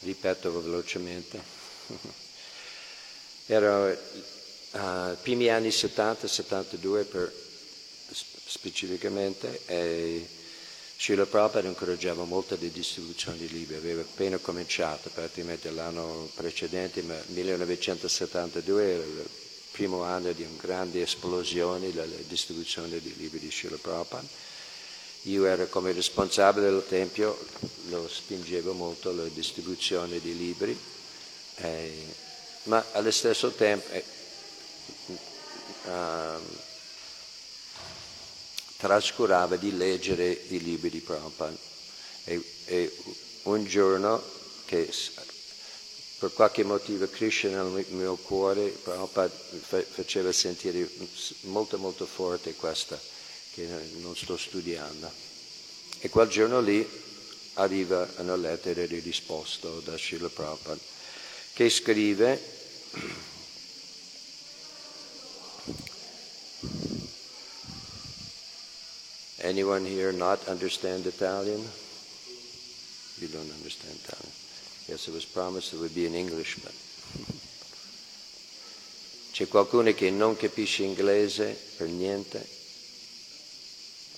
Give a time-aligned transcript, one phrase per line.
[0.00, 1.40] ripeto velocemente.
[3.46, 7.32] Era uh, primi anni 70, 72 per,
[8.44, 10.28] specificamente, e
[10.98, 17.16] Srila Prabhupada incoraggiava molto di distribuzione di libri, aveva appena cominciato, praticamente l'anno precedente, ma
[17.26, 19.28] 1972 era il
[19.70, 24.26] primo anno di una grande esplosione della distribuzione di libri di Srila Prabhupada.
[25.22, 27.38] Io ero come responsabile del Tempio,
[27.88, 30.78] lo spingevo molto la distribuzione di libri,
[31.56, 32.06] eh,
[32.64, 34.04] ma allo stesso tempo eh,
[35.84, 36.40] uh,
[38.76, 41.56] trascurava di leggere i libri di Prabhupada.
[42.24, 42.96] E, e
[43.42, 44.22] un giorno
[44.66, 44.88] che
[46.18, 49.34] per qualche motivo Krishna nel mio cuore, Prabhupada
[49.88, 50.88] faceva sentire
[51.42, 53.00] molto molto forte questa,
[53.58, 53.66] che
[54.00, 55.10] non sto studiando.
[55.98, 56.88] E quel giorno lì
[57.54, 60.80] arriva una lettera di risposta da Srila Prabhupada
[61.54, 62.56] che scrive
[69.40, 71.68] Anyone here not understand Italian?
[73.18, 74.32] You don't understand Italian.
[74.86, 76.72] Yes, it was promised it would be in English, but...
[79.32, 82.57] C'è qualcuno che non capisce inglese per niente?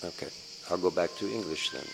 [0.03, 0.29] Okay,
[0.71, 1.87] I'll go back to English then.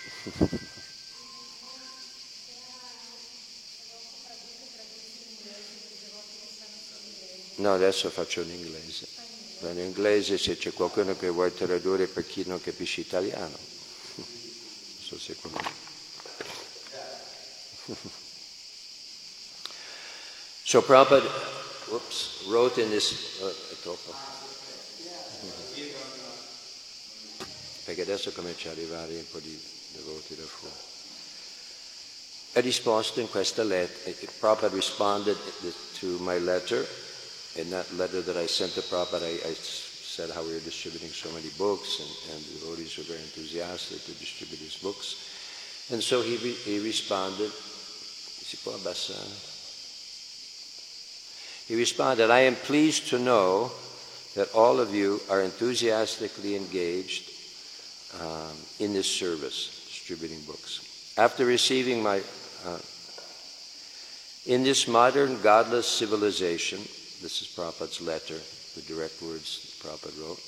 [7.65, 9.17] no, adesso faccio in inglese
[9.61, 13.57] in inglese se c'è qualcuno che vuole tradurre per chi non capisce italiano.
[14.15, 14.27] Non
[15.01, 15.37] so se.
[20.67, 21.31] So Prabhupada
[21.93, 23.39] oops, wrote in this...
[23.41, 24.36] Uh,
[27.97, 29.59] Perché adesso comincia ad arrivare un po' di
[29.95, 30.75] da fuori.
[32.53, 35.39] Ha risposto in questa lettera, eh, eh, Prabhupada responded
[35.99, 36.87] to my letter
[37.55, 41.11] in that letter that I sent to Prabhupada, I, I said how we were distributing
[41.11, 45.17] so many books, and, and the devotees were very enthusiastic to distribute his books.
[45.91, 47.51] And so he, he responded,
[51.67, 53.73] he responded, I am pleased to know
[54.35, 57.33] that all of you are enthusiastically engaged
[58.21, 61.15] um, in this service, distributing books.
[61.19, 62.21] After receiving my,
[62.67, 62.78] uh,
[64.47, 66.78] in this modern godless civilization,
[67.22, 68.39] this is Prabhupada's letter,
[68.75, 70.41] the direct words Prabhupada wrote.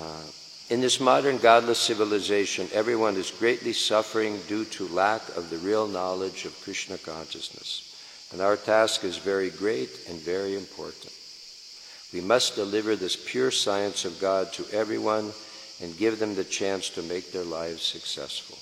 [0.00, 0.30] Uh,
[0.70, 5.88] in this modern godless civilization, everyone is greatly suffering due to lack of the real
[5.88, 7.86] knowledge of Krishna consciousness.
[8.32, 11.12] And our task is very great and very important.
[12.12, 15.32] We must deliver this pure science of God to everyone
[15.82, 18.58] and give them the chance to make their lives successful.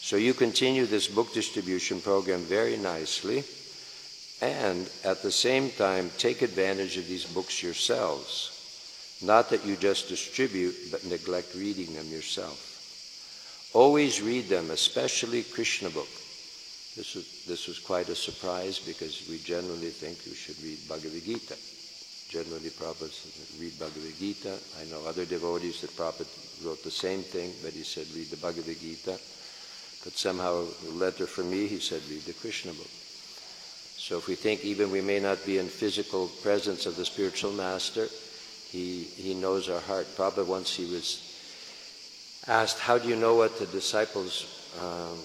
[0.00, 3.42] So you continue this book distribution program very nicely
[4.40, 8.52] and at the same time take advantage of these books yourselves.
[9.24, 13.70] Not that you just distribute, but neglect reading them yourself.
[13.72, 16.08] Always read them, especially Krishna book.
[16.96, 21.24] This was, this was quite a surprise because we generally think you should read Bhagavad
[21.24, 21.56] Gita.
[22.36, 24.58] Generally, Prabhupada read Bhagavad Gita.
[24.78, 26.28] I know other devotees that Prabhupada
[26.66, 29.18] wrote the same thing, but he said read the Bhagavad Gita.
[30.04, 32.90] But somehow, a letter from me, he said read the Krishna book.
[33.96, 37.52] So if we think even we may not be in physical presence of the spiritual
[37.52, 38.06] master,
[38.68, 40.06] he, he knows our heart.
[40.14, 41.40] Probably once he was
[42.46, 44.44] asked, how do you know what the disciples
[44.78, 45.16] um,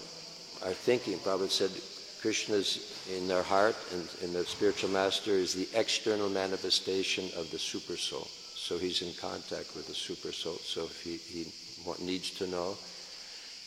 [0.64, 1.18] are thinking?
[1.18, 1.72] Prabhupada said,
[2.22, 7.58] Krishna's in their heart and, and the spiritual master is the external manifestation of the
[7.58, 8.28] super soul.
[8.56, 10.58] So he's in contact with the super soul.
[10.58, 11.52] So if he, he
[12.00, 12.78] needs to know.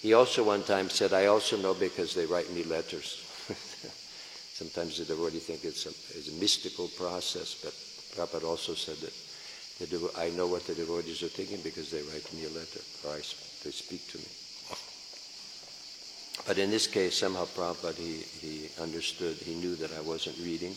[0.00, 3.25] He also one time said, I also know because they write me letters.
[4.54, 7.75] Sometimes the devotee think it's a, it's a mystical process, but
[8.14, 12.32] Prabhupada also said that devo- I know what the devotees are thinking because they write
[12.32, 13.22] me a letter or I,
[13.64, 14.44] they speak to me.
[16.47, 20.75] But in this case, somehow Prabhupada, he, he understood, he knew that I wasn't reading,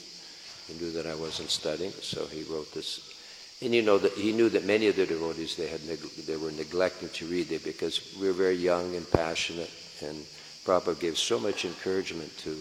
[0.68, 3.14] he knew that I wasn't studying, so he wrote this.
[3.62, 6.52] And you know that he knew that many of the devotees they had they were
[6.52, 9.72] neglecting to read it because we were very young and passionate,
[10.02, 10.24] and
[10.64, 12.56] Prabhupada gave so much encouragement to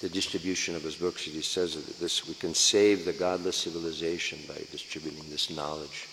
[0.00, 1.24] the distribution of his books.
[1.24, 6.08] that He says that this we can save the godless civilization by distributing this knowledge.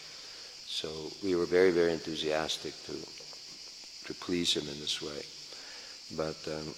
[0.65, 0.89] So
[1.23, 2.93] we were very, very enthusiastic to
[4.05, 5.21] to please him in this way.
[6.15, 6.73] But um,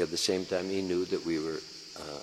[0.00, 1.60] at the same time, he knew that we were.
[1.98, 2.22] Uh,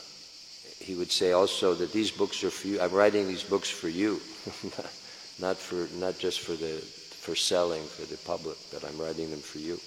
[0.79, 2.79] he would say also that these books are for you.
[2.81, 4.21] I'm writing these books for you,
[5.39, 6.77] not for not just for the
[7.25, 9.79] for selling for the public, but I'm writing them for you.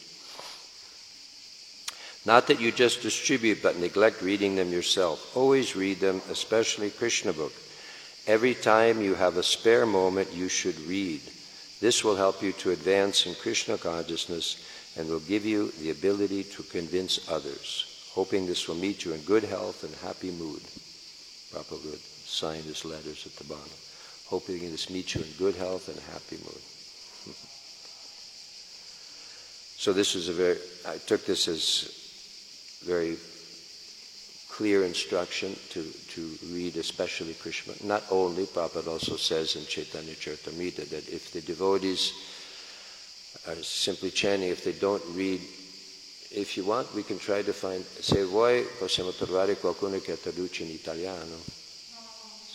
[2.26, 5.36] Not that you just distribute but neglect reading them yourself.
[5.36, 7.52] Always read them, especially Krishna book.
[8.26, 11.22] Every time you have a spare moment, you should read.
[11.80, 14.62] This will help you to advance in Krishna consciousness
[14.98, 18.10] and will give you the ability to convince others.
[18.14, 20.60] Hoping this will meet you in good health and happy mood.
[21.52, 21.96] Prabhupada
[22.26, 23.78] sign his letters at the bottom.
[24.26, 26.62] Hoping this meets you in good health and happy mood.
[29.78, 31.94] so this is a very, I took this as
[32.84, 33.16] very
[34.48, 37.74] clear instruction to, to read especially Krishna.
[37.84, 42.12] Not only, Prabhupada also says in Chaitanya Charitamrita that if the devotees
[43.46, 45.40] are simply chanting, if they don't read,
[46.30, 50.62] if you want, we can try to find, se vuoi possiamo trovare qualcuno che traduce
[50.62, 51.36] in italiano.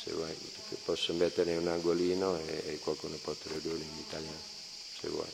[0.03, 0.35] Se vuoi,
[0.83, 4.41] posso mettere un angolino e, e qualcuno può tradurre in italiano,
[4.99, 5.31] se vuoi.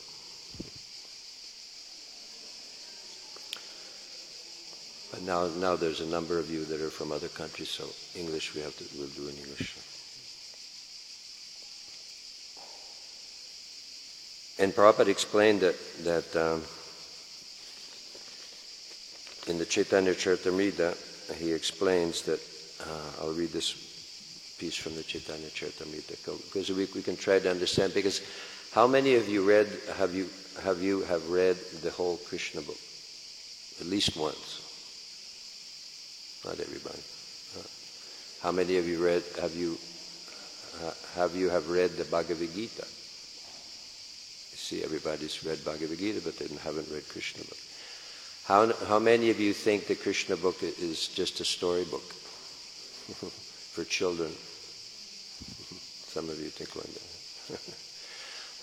[5.10, 7.84] But now, now there's a number of you that are from other countries, so
[8.14, 9.89] English we have to, we'll do in English.
[14.60, 15.74] And Prabhupada explained that,
[16.04, 16.62] that um,
[19.48, 20.94] in the Chaitanya Charitamrita,
[21.38, 22.40] he explains that,
[22.86, 27.50] uh, I'll read this piece from the Chaitanya Charitamrita, because we, we can try to
[27.50, 28.20] understand, because
[28.74, 29.66] how many of you read,
[29.96, 30.28] have you,
[30.62, 32.76] have you have read the whole Krishna book?
[33.80, 34.60] At least once.
[36.44, 37.00] Not everybody.
[37.58, 37.66] Uh,
[38.42, 39.78] how many of you read, have you,
[40.84, 42.86] uh, have you have read the Bhagavad Gita?
[44.70, 47.58] See, everybody's read Bhagavad Gita, but they haven't read Krishna book.
[48.44, 52.02] How, how many of you think the Krishna book is just a storybook
[53.74, 54.28] for children?
[56.14, 57.74] Some of you think like that.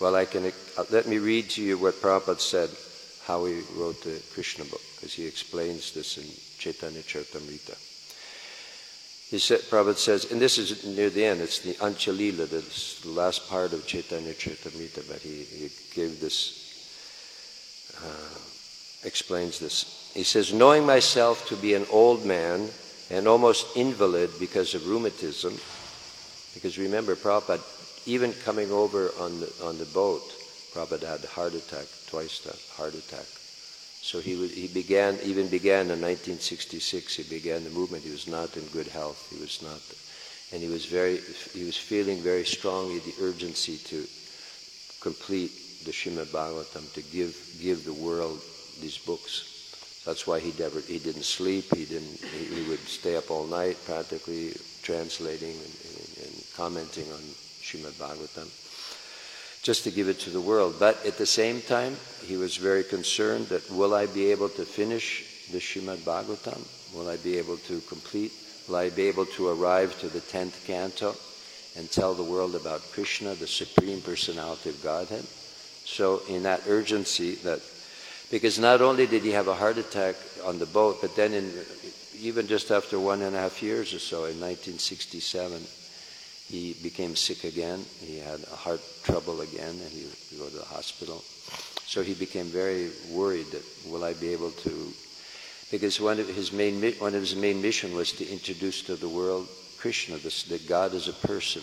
[0.00, 2.70] well, I can, uh, let me read to you what Prabhupada said,
[3.26, 6.24] how he wrote the Krishna book, because he explains this in
[6.56, 7.76] Chaitanya Charitamrita.
[9.30, 12.62] He said, Prabhupada says, and this is near the end, it's the Antya-lila, the
[13.10, 20.10] last part of Chaitanya Charitamrita, but he, he gave this, uh, explains this.
[20.14, 22.70] He says, knowing myself to be an old man
[23.10, 25.52] and almost invalid because of rheumatism,
[26.54, 27.60] because remember, Prabhupada,
[28.06, 30.22] even coming over on the, on the boat,
[30.72, 33.26] Prabhupada had a heart attack, twice the heart attack.
[34.00, 38.04] So he, was, he began, even began in 1966, he began the movement.
[38.04, 39.28] He was not in good health.
[39.30, 39.80] He was not,
[40.52, 41.20] and he was very,
[41.52, 44.06] he was feeling very strongly the urgency to
[45.00, 48.40] complete the Shrimad Bhagavatam, to give, give the world
[48.80, 49.54] these books.
[50.06, 51.74] That's why he never, he didn't sleep.
[51.74, 57.12] He didn't, he, he would stay up all night practically translating and, and, and commenting
[57.12, 57.20] on
[57.60, 58.48] Shrimad Bhagavatam
[59.62, 60.76] just to give it to the world.
[60.78, 64.64] But at the same time, he was very concerned that will I be able to
[64.64, 66.60] finish the Shrimad Bhagavatam?
[66.94, 68.32] Will I be able to complete?
[68.68, 71.14] Will I be able to arrive to the 10th canto
[71.76, 75.24] and tell the world about Krishna, the Supreme Personality of Godhead?
[75.84, 77.60] So in that urgency that,
[78.30, 81.50] because not only did he have a heart attack on the boat, but then in,
[82.20, 85.62] even just after one and a half years or so, in 1967,
[86.48, 87.84] he became sick again.
[88.00, 90.06] He had a heart trouble again, and he
[90.38, 91.22] go to the hospital.
[91.86, 94.92] So he became very worried that will I be able to,
[95.70, 99.08] because one of his main one of his main mission was to introduce to the
[99.08, 99.48] world
[99.78, 101.62] Krishna, this, that God is a person,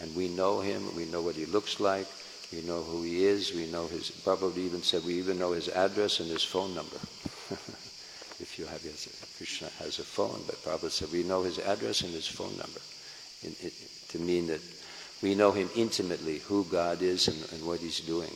[0.00, 0.94] and we know him.
[0.94, 2.06] We know what he looks like.
[2.52, 3.54] We know who he is.
[3.54, 4.10] We know his.
[4.10, 6.96] Probably even said we even know his address and his phone number.
[8.38, 12.02] if you have his, Krishna has a phone, but Prabhupada said we know his address
[12.02, 12.80] and his phone number.
[13.42, 13.70] In, in,
[14.14, 14.60] to mean that
[15.22, 18.30] we know him intimately, who God is and, and what he's doing,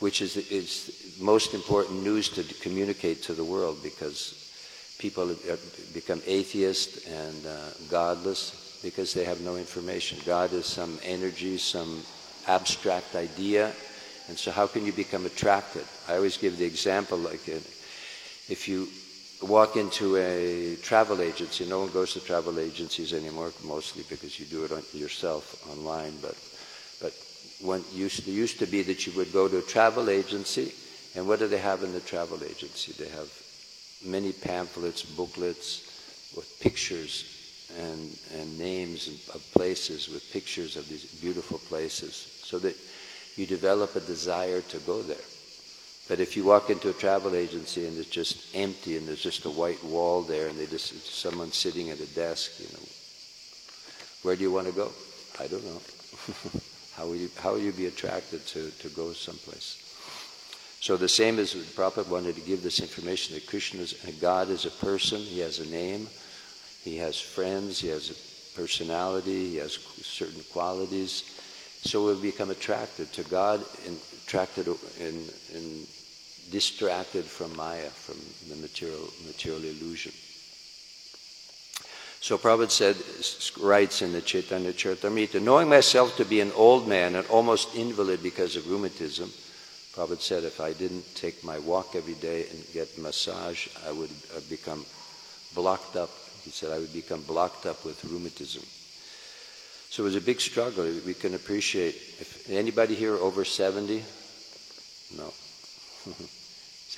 [0.00, 4.52] which is, is most important news to communicate to the world because
[4.98, 5.32] people
[5.94, 10.18] become atheist and uh, godless because they have no information.
[10.26, 12.02] God is some energy, some
[12.48, 13.72] abstract idea,
[14.28, 15.84] and so how can you become attracted?
[16.08, 17.60] I always give the example like uh,
[18.48, 18.88] if you
[19.42, 21.66] walk into a travel agency.
[21.66, 26.14] No one goes to travel agencies anymore, mostly because you do it on, yourself online.
[26.20, 26.36] But
[27.00, 27.12] but
[27.60, 30.72] when used to, used to be that you would go to a travel agency,
[31.14, 32.92] and what do they have in the travel agency?
[32.92, 33.30] They have
[34.04, 37.34] many pamphlets, booklets with pictures
[37.78, 42.76] and and names of places with pictures of these beautiful places, so that
[43.36, 45.16] you develop a desire to go there.
[46.08, 49.44] But if you walk into a travel agency and it's just empty and there's just
[49.44, 52.84] a white wall there and they just someone sitting at a desk, you know,
[54.22, 54.90] where do you want to go?
[55.38, 55.80] I don't know.
[56.96, 59.84] how will you how will you be attracted to, to go someplace?
[60.80, 64.48] So the same as the Prabhupada wanted to give this information that Krishna is, God
[64.48, 66.06] is a person, he has a name,
[66.84, 71.24] he has friends, he has a personality, he has certain qualities.
[71.82, 74.68] So we become attracted to God and attracted
[75.00, 75.86] in, in
[76.50, 78.16] distracted from Maya, from
[78.48, 80.12] the material, material illusion.
[82.20, 82.96] So Prabhupada said,
[83.62, 88.22] writes in the Chaitanya Charitamrita, knowing myself to be an old man and almost invalid
[88.22, 89.30] because of rheumatism,
[89.94, 94.10] Prabhupada said if I didn't take my walk every day and get massage, I would
[94.48, 94.84] become
[95.54, 96.10] blocked up.
[96.44, 98.62] He said I would become blocked up with rheumatism.
[99.90, 100.84] So it was a big struggle.
[101.06, 101.94] We can appreciate.
[101.94, 104.04] If anybody here over 70?
[105.16, 105.32] No.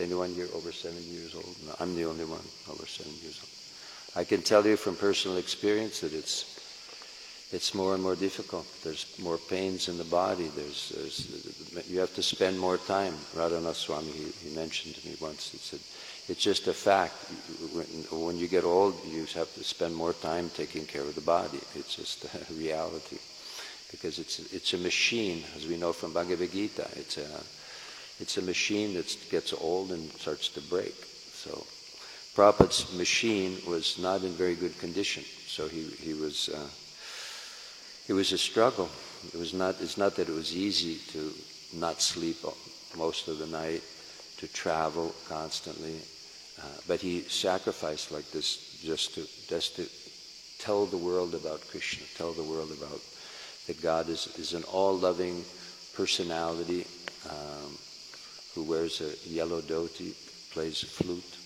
[0.00, 1.54] Anyone here over 70 years old?
[1.66, 2.40] No, I'm the only one
[2.70, 3.50] over 70 years old.
[4.16, 6.56] I can tell you from personal experience that it's
[7.52, 8.64] it's more and more difficult.
[8.84, 10.48] There's more pains in the body.
[10.54, 13.14] There's, there's you have to spend more time.
[13.34, 15.50] Radhanath Swami he, he mentioned to me once.
[15.50, 15.80] He said
[16.28, 17.14] it's just a fact.
[17.74, 21.20] When, when you get old, you have to spend more time taking care of the
[21.20, 21.58] body.
[21.74, 23.18] It's just a reality
[23.90, 26.88] because it's it's a machine, as we know from Bhagavad Gita.
[26.96, 27.28] It's a
[28.20, 30.94] it's a machine that gets old and starts to break.
[31.32, 31.64] So
[32.34, 35.24] Prabhupada's machine was not in very good condition.
[35.46, 36.68] So he, he was, uh,
[38.08, 38.88] it was a struggle.
[39.32, 41.32] It was not, it's not that it was easy to
[41.74, 42.36] not sleep
[42.96, 43.82] most of the night,
[44.38, 45.96] to travel constantly.
[46.60, 49.86] Uh, but he sacrificed like this just to, just to
[50.58, 53.00] tell the world about Krishna, tell the world about
[53.66, 55.44] that God is, is an all-loving
[55.94, 56.86] personality.
[57.28, 57.76] Um,
[58.54, 60.14] who wears a yellow dhoti,
[60.52, 61.36] plays a flute,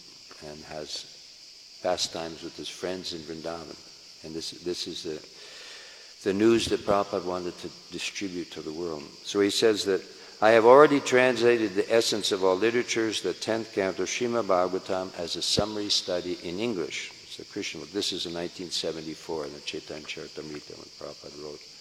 [0.49, 3.76] and has pastimes with his friends in Vrindavan.
[4.25, 9.02] And this, this is the, the news that Prabhupada wanted to distribute to the world.
[9.23, 10.02] So he says that
[10.40, 15.37] I have already translated the essence of all literatures, the 10th canto Srimad Bhagavatam, as
[15.37, 17.12] a summary study in English.
[17.40, 17.80] A Krishna.
[17.87, 21.74] This is in 1974 in the Chaitanya Charitamrita when Prabhupada wrote.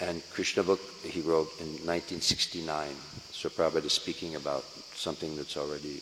[0.00, 2.88] And Krishna book he wrote in 1969.
[3.30, 6.00] So Prabhupada is speaking about something that's already,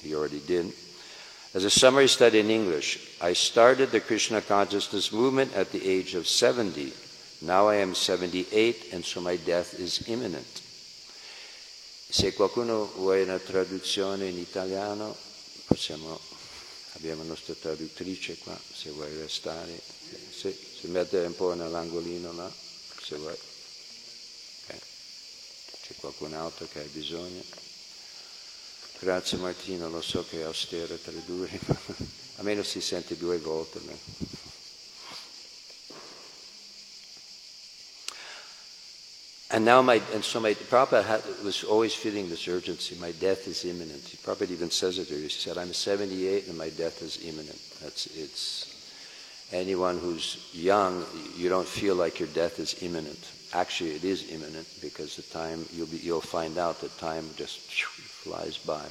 [0.00, 0.72] he already did.
[1.54, 6.14] As a summary study in English, I started the Krishna consciousness movement at the age
[6.14, 6.92] of 70.
[7.42, 10.62] Now I am 78 and so my death is imminent.
[12.10, 15.16] Se qualcuno vuole una traduzione in italiano,
[15.66, 16.18] possiamo,
[16.94, 19.80] abbiamo la nostra traduttrice qua, se vuoi restare,
[20.30, 22.50] se, se mette un po' nell'angolino là,
[23.04, 23.36] se vuoi.
[25.82, 27.42] C'è qualcun altro che ha bisogno?
[29.00, 31.50] Grazie Martino, lo so che è austero tra i due,
[32.36, 33.80] almeno si sente due volte.
[39.50, 42.96] And now my, and so my, Prabhupada had, was always feeling this urgency.
[42.96, 44.02] My death is imminent.
[44.24, 45.18] Prabhupada even says it here.
[45.18, 47.60] He said, I'm 78 and my death is imminent.
[47.80, 48.73] That's, it's,
[49.52, 51.04] anyone who's young,
[51.36, 55.64] you don't feel like your death is imminent actually it is imminent because the time
[55.72, 58.84] you'll be, you'll find out that time just flies by.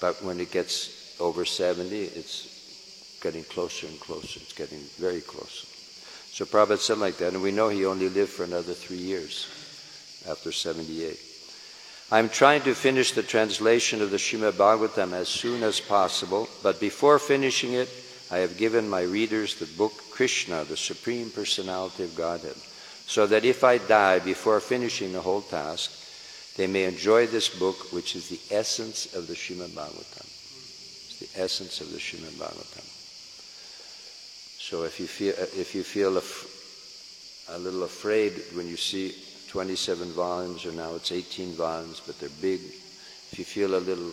[0.00, 4.40] But when it gets over 70, it's getting closer and closer.
[4.40, 5.66] It's getting very close.
[6.30, 9.48] So Prabhupada said like that, and we know he only lived for another three years
[10.28, 11.18] after 78.
[12.10, 16.80] I'm trying to finish the translation of the Srimad Bhagavatam as soon as possible, but
[16.80, 17.88] before finishing it,
[18.30, 22.56] I have given my readers the book Krishna, the Supreme Personality of Godhead
[23.08, 25.90] so that if I die before finishing the whole task,
[26.58, 30.28] they may enjoy this book, which is the essence of the Srimad Bhagavatam.
[30.28, 32.84] It's the essence of the Srimad Bhagavatam.
[34.60, 39.14] So if you feel, if you feel a, a little afraid when you see
[39.48, 44.12] 27 volumes, or now it's 18 volumes, but they're big, if you feel a little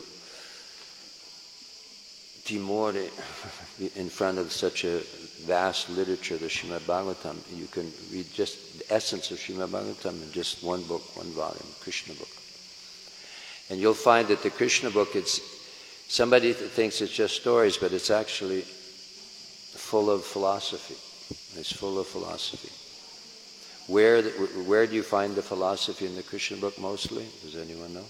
[2.45, 2.95] timore
[3.97, 5.01] in front of such a
[5.45, 10.31] vast literature, the Srimad Bhagavatam, you can read just the essence of Srimad Bhagavatam in
[10.31, 12.29] just one book, one volume, Krishna book.
[13.69, 15.41] And you'll find that the Krishna book, it's
[16.07, 20.95] somebody thinks it's just stories, but it's actually full of philosophy.
[21.59, 22.71] It's full of philosophy.
[23.91, 27.25] Where, where do you find the philosophy in the Krishna book mostly?
[27.43, 28.05] Does anyone know?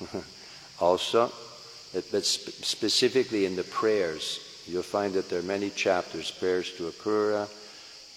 [0.80, 1.32] also,
[1.92, 7.48] but specifically in the prayers, you'll find that there are many chapters prayers to Akrura,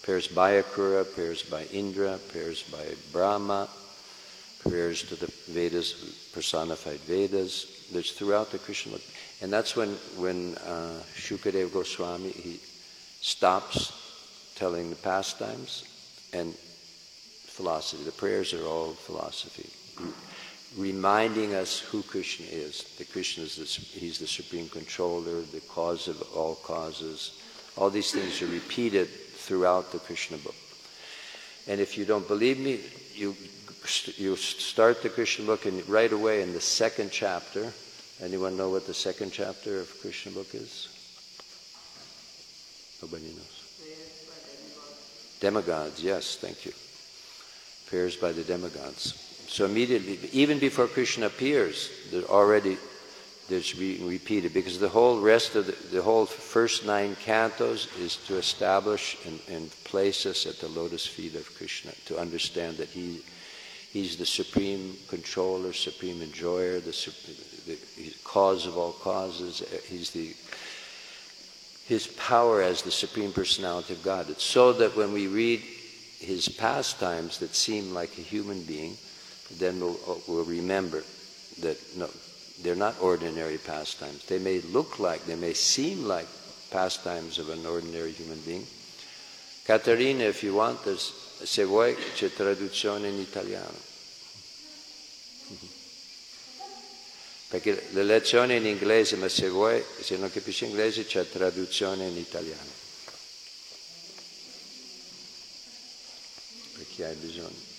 [0.02, 3.68] prayers by Akrura, prayers by Indra, prayers by Brahma,
[4.58, 7.88] prayers to the Vedas, personified Vedas.
[7.92, 8.98] There's throughout the Krishna.
[9.40, 12.60] And that's when, when uh, Shukadev Goswami, he
[13.20, 13.92] stops
[14.54, 15.84] telling the pastimes
[16.32, 18.04] and philosophy.
[18.04, 19.68] The prayers are all philosophy,
[20.76, 22.82] reminding us who Krishna is.
[22.98, 27.40] That Krishna is the, he's the supreme controller, the cause of all causes.
[27.76, 30.54] All these things are repeated throughout the Krishna book.
[31.66, 32.80] And if you don't believe me,
[33.14, 33.36] you
[34.16, 37.72] you start the Krishna book and right away in the second chapter.
[38.22, 40.88] Anyone know what the second chapter of Krishna book is?
[43.02, 43.62] Nobody knows.
[45.40, 46.72] Demigods, yes, thank you.
[47.86, 49.31] Prayers by the demigods.
[49.52, 52.78] So immediately, even before Krishna appears, there already
[53.50, 58.16] there's being repeated because the whole rest of the, the whole first nine cantos is
[58.28, 62.88] to establish and, and place us at the lotus feet of Krishna to understand that
[62.88, 63.20] he
[63.92, 67.12] he's the supreme controller, supreme enjoyer, the,
[67.66, 69.60] the, the cause of all causes.
[69.60, 70.34] Uh, he's the
[71.84, 74.30] his power as the Supreme Personality of God.
[74.30, 75.60] It's so that when we read
[76.20, 78.96] his pastimes that seem like a human being,
[79.58, 81.04] then we'll, uh, we'll remember
[81.60, 82.08] that no,
[82.62, 84.24] they're not ordinary pastimes.
[84.26, 86.26] They may look like, they may seem like
[86.70, 88.66] pastimes of an ordinary human being.
[89.64, 90.78] Caterina, if you want,
[91.44, 93.90] se vuoi c'è traduzione in italiano.
[97.48, 102.16] Perché le lezioni in inglese, ma se vuoi, se non capisci inglese, c'è traduzione in
[102.16, 102.70] italiano.
[106.74, 107.71] Per chi hai bisogno.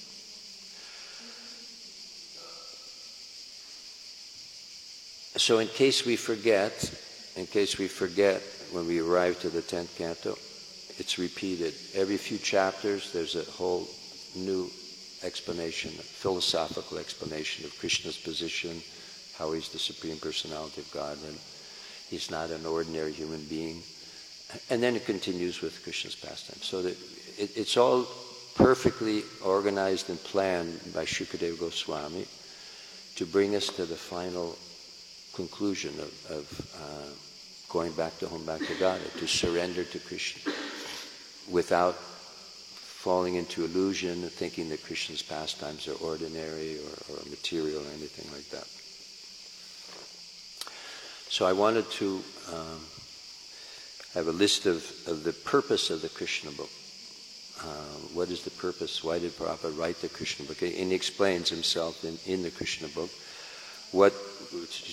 [5.43, 6.71] So in case we forget,
[7.35, 10.37] in case we forget when we arrive to the 10th canto,
[10.97, 11.73] it's repeated.
[11.93, 13.85] Every few chapters, there's a whole
[14.37, 14.71] new
[15.21, 18.81] explanation, a philosophical explanation of Krishna's position,
[19.37, 21.37] how he's the Supreme Personality of God, and
[22.09, 23.83] he's not an ordinary human being.
[24.69, 26.61] And then it continues with Krishna's pastime.
[26.61, 26.95] So that
[27.37, 28.07] it, it's all
[28.55, 32.27] perfectly organized and planned by Shukadeva Goswami
[33.17, 34.57] to bring us to the final
[35.33, 40.53] conclusion of, of uh, going back to home, back to God, to surrender to Krishna
[41.49, 48.31] without falling into illusion, thinking that Krishna's pastimes are ordinary or, or material or anything
[48.31, 48.67] like that.
[51.29, 52.21] So I wanted to
[52.53, 52.79] um,
[54.13, 56.69] have a list of, of the purpose of the Krishna book.
[57.59, 59.03] Uh, what is the purpose?
[59.03, 60.61] Why did Prabhupada write the Krishna book?
[60.61, 63.09] And he explains himself in, in the Krishna book
[63.91, 64.13] what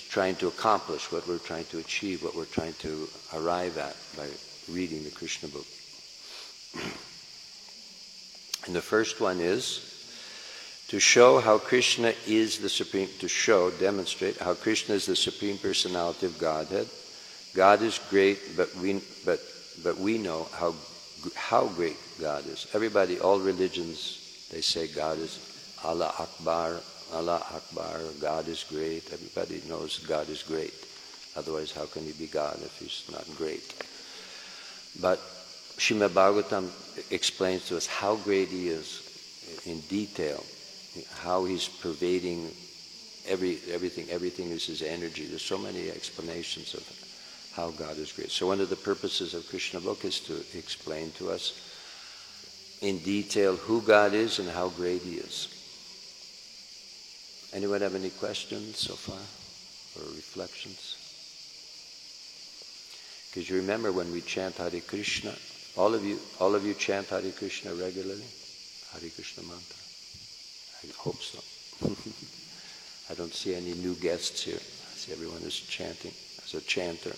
[0.09, 4.27] trying to accomplish, what we're trying to achieve, what we're trying to arrive at by
[4.71, 5.65] reading the Krishna book.
[8.67, 9.87] and the first one is
[10.89, 15.57] to show how Krishna is the supreme, to show, demonstrate how Krishna is the supreme
[15.57, 16.87] personality of Godhead.
[17.55, 19.39] God is great, but we, but,
[19.83, 20.75] but we know how,
[21.35, 22.67] how great God is.
[22.73, 25.39] Everybody, all religions, they say God is
[25.83, 26.81] Allah Akbar,
[27.13, 29.11] Allah Akbar, God is great.
[29.11, 30.73] Everybody knows God is great.
[31.35, 33.73] Otherwise, how can he be God if he's not great?
[34.99, 35.19] But
[35.77, 36.69] Srimad Bhagavatam
[37.11, 40.43] explains to us how great he is in detail
[41.19, 42.51] how he's pervading
[43.27, 44.09] every, everything.
[44.09, 45.25] Everything is his energy.
[45.25, 46.83] There's so many explanations of
[47.53, 48.31] how God is great.
[48.31, 51.53] So one of the purposes of Krishna book is to explain to us
[52.81, 55.47] in detail who God is and how great he is.
[57.53, 59.19] Anyone have any questions so far
[59.97, 60.97] or reflections?
[63.29, 65.33] Because you remember when we chant Hare Krishna,
[65.77, 68.27] all of you, all of you chant Hare Krishna regularly,
[68.93, 69.81] Hare Krishna mantra.
[70.83, 71.39] I hope so.
[73.11, 74.55] I don't see any new guests here.
[74.55, 76.11] I see everyone is chanting
[76.43, 77.15] as a chanter.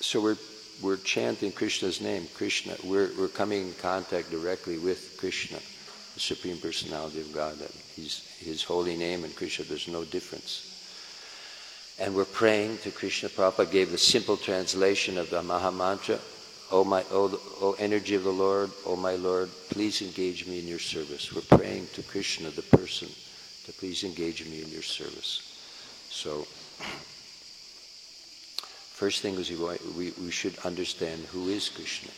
[0.00, 0.38] So we're
[0.82, 2.76] we're chanting Krishna's name, Krishna.
[2.84, 5.58] We're we're coming in contact directly with Krishna,
[6.14, 7.58] the Supreme Personality of God.
[7.58, 10.70] that He's his holy name and Krishna, there's no difference.
[11.98, 13.28] And we're praying to Krishna.
[13.28, 16.18] Prabhupada gave the simple translation of the Maha Mantra
[16.70, 20.66] O my, o, o energy of the Lord, O my Lord, please engage me in
[20.66, 21.32] your service.
[21.32, 23.08] We're praying to Krishna, the person,
[23.66, 25.60] to please engage me in your service.
[26.10, 26.42] So,
[28.96, 32.10] first thing is we, we should understand who is Krishna.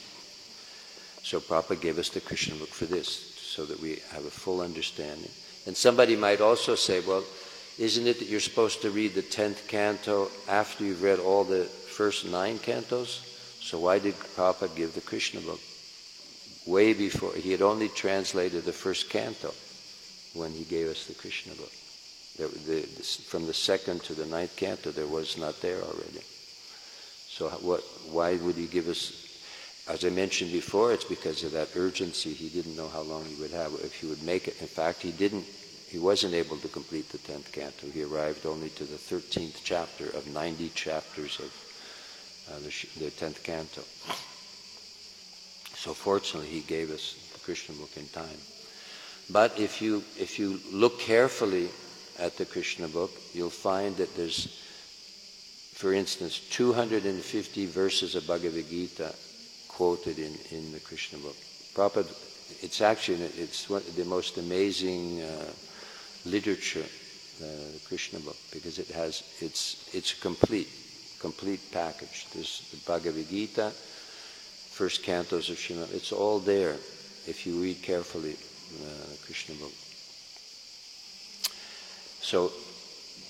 [1.23, 4.61] So Prabhupada gave us the Krishna book for this, so that we have a full
[4.61, 5.31] understanding.
[5.67, 7.25] And somebody might also say, well,
[7.79, 11.65] isn't it that you're supposed to read the 10th canto after you've read all the
[11.65, 13.23] first nine cantos?
[13.61, 15.61] So why did Prabhupada give the Krishna book?
[16.67, 19.53] Way before, he had only translated the first canto
[20.35, 21.73] when he gave us the Krishna book.
[22.37, 22.83] The, the,
[23.29, 26.21] from the second to the ninth canto, there was not there already.
[27.29, 29.26] So what, why would he give us?
[29.89, 32.33] As I mentioned before, it's because of that urgency.
[32.33, 34.61] He didn't know how long he would have, if he would make it.
[34.61, 35.45] In fact, he didn't,
[35.89, 37.87] he wasn't able to complete the 10th canto.
[37.87, 41.53] He arrived only to the 13th chapter of 90 chapters of
[42.51, 43.83] uh, the, 10th canto.
[45.77, 48.41] So fortunately, he gave us the Krishna book in time.
[49.31, 51.69] But if you, if you look carefully
[52.19, 54.61] at the Krishna book, you'll find that there's,
[55.75, 59.15] for instance, 250 verses of Bhagavad Gita
[59.77, 61.37] quoted in, in the Krishna book.
[61.75, 62.09] Prabhupada,
[62.63, 65.51] it's actually it's one, the most amazing uh,
[66.25, 70.69] literature, uh, the Krishna book, because it has it's it's a complete,
[71.21, 72.27] complete package.
[72.33, 75.93] There's the Bhagavad Gita, first cantos of Srimad.
[75.93, 76.77] It's all there
[77.27, 79.75] if you read carefully uh, the Krishna book.
[82.23, 82.51] So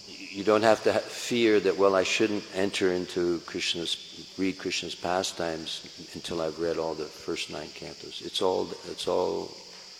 [0.08, 5.88] you don't have to fear that, well, I shouldn't enter into Krishna's, read Krishna's pastimes
[6.14, 8.24] until I've read all the first nine cantos.
[8.24, 9.50] It's all, it's all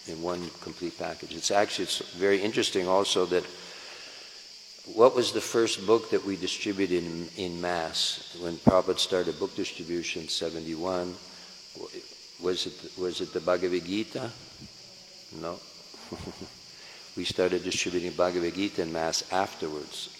[0.08, 1.34] in one complete package.
[1.34, 3.44] It's actually, it's very interesting also that
[4.94, 9.56] what was the first book that we distributed in, in mass when Prabhupada started book
[9.56, 11.14] distribution 71?
[12.42, 14.30] Was it, was it the Bhagavad Gita?
[15.40, 15.58] No.
[17.16, 20.10] we started distributing Bhagavad Gita in mass afterwards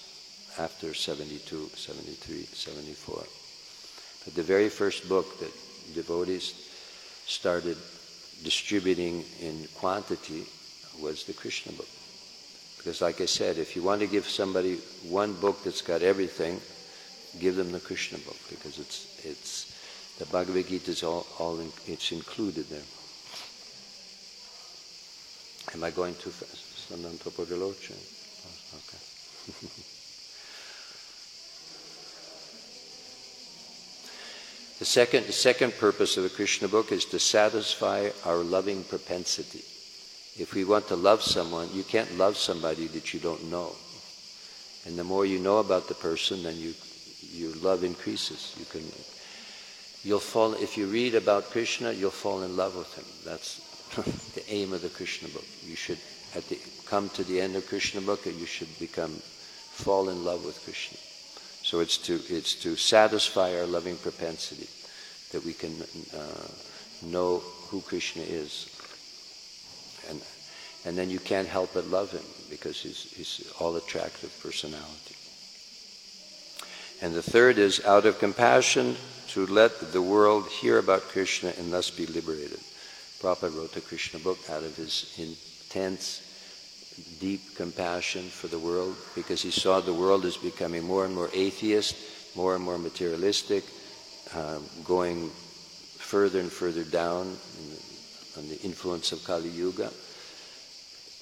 [0.59, 3.25] after 72, 73, 74.
[4.25, 5.53] But the very first book that
[5.95, 6.55] devotees
[7.27, 7.77] started
[8.43, 10.45] distributing in quantity
[11.01, 11.89] was the Krishna book.
[12.79, 14.77] Because like I said, if you want to give somebody
[15.09, 16.61] one book that's got everything,
[17.41, 21.71] give them the Krishna book because it's, it's the Bhagavad Gita is all, all in,
[21.87, 22.81] it's included there.
[25.75, 26.66] Am I going too fast?
[28.45, 29.83] Ah, okay.
[34.79, 39.65] The second, the second purpose of the Krishna book is to satisfy our loving propensity.
[40.39, 43.73] If we want to love someone, you can't love somebody that you don't know.
[44.85, 46.75] And the more you know about the person, then you,
[47.33, 48.55] your love increases.
[48.59, 48.83] You can,
[50.05, 53.07] you'll fall, if you read about Krishna, you'll fall in love with him.
[53.25, 53.63] That's
[54.35, 55.45] the aim of the Krishna book.
[55.65, 55.99] You should
[56.35, 60.45] at the, come to the end of Krishna book you should become, fall in love
[60.45, 60.99] with Krishna.
[61.63, 64.69] So it's to, it's to satisfy our loving propensity
[65.33, 65.73] that we can
[66.17, 66.49] uh,
[67.03, 68.71] know who Krishna is.
[70.09, 70.21] And,
[70.85, 75.17] and then you can't help but love him because he's, he's all attractive personality.
[77.03, 78.97] And the third is out of compassion
[79.29, 82.61] to let the world hear about Krishna and thus be liberated.
[83.21, 85.13] Prabhupada wrote the Krishna book out of his
[85.77, 86.23] intense
[87.21, 91.29] deep compassion for the world because he saw the world as becoming more and more
[91.35, 91.97] atheist,
[92.35, 93.63] more and more materialistic,
[94.35, 95.29] um, going
[95.99, 97.37] further and further down
[98.39, 99.91] on the influence of Kali Yuga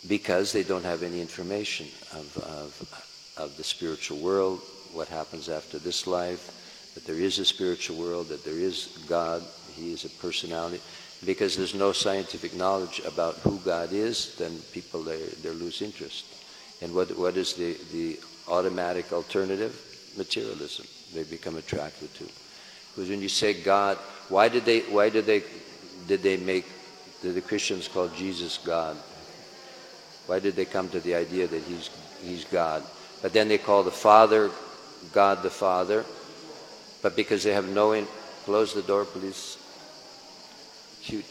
[0.08, 4.60] because they don't have any information of, of, of the spiritual world,
[4.92, 9.42] what happens after this life, that there is a spiritual world, that there is God,
[9.74, 10.80] He is a personality
[11.24, 16.26] because there's no scientific knowledge about who God is, then people they, they lose interest.
[16.82, 19.80] And what, what is the, the automatic alternative?
[20.16, 20.86] Materialism.
[21.14, 22.24] They become attracted to.
[22.94, 23.96] Because when you say God,
[24.28, 25.42] why did they why did they
[26.06, 26.66] did they make
[27.22, 28.96] did the Christians call Jesus God?
[30.26, 31.90] Why did they come to the idea that he's
[32.22, 32.82] he's God?
[33.22, 34.50] But then they call the Father
[35.12, 36.04] God the Father.
[37.02, 38.06] But because they have no in,
[38.44, 39.58] close the door, please.
[41.04, 41.24] Cute.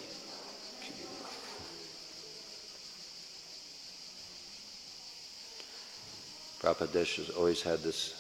[6.62, 8.13] Prabhupada has always had this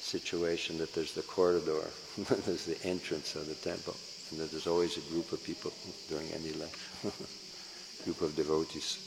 [0.00, 1.80] situation that there's the corridor,
[2.44, 3.94] there's the entrance of the temple,
[4.30, 5.72] and that there's always a group of people
[6.08, 8.98] during any life, group of devotees.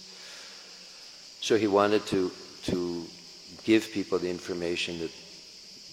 [1.42, 2.32] So he wanted to,
[2.64, 3.06] to
[3.66, 5.12] give people the information that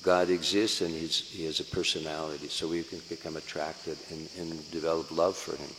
[0.05, 5.11] God exists and he has a personality, so we can become attracted and, and develop
[5.11, 5.71] love for him.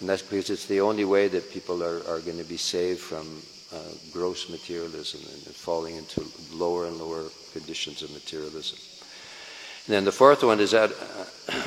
[0.00, 3.00] And that's because it's the only way that people are, are going to be saved
[3.00, 3.78] from uh,
[4.12, 8.78] gross materialism and falling into lower and lower conditions of materialism.
[9.86, 10.90] And then the fourth one is out,
[11.52, 11.62] uh,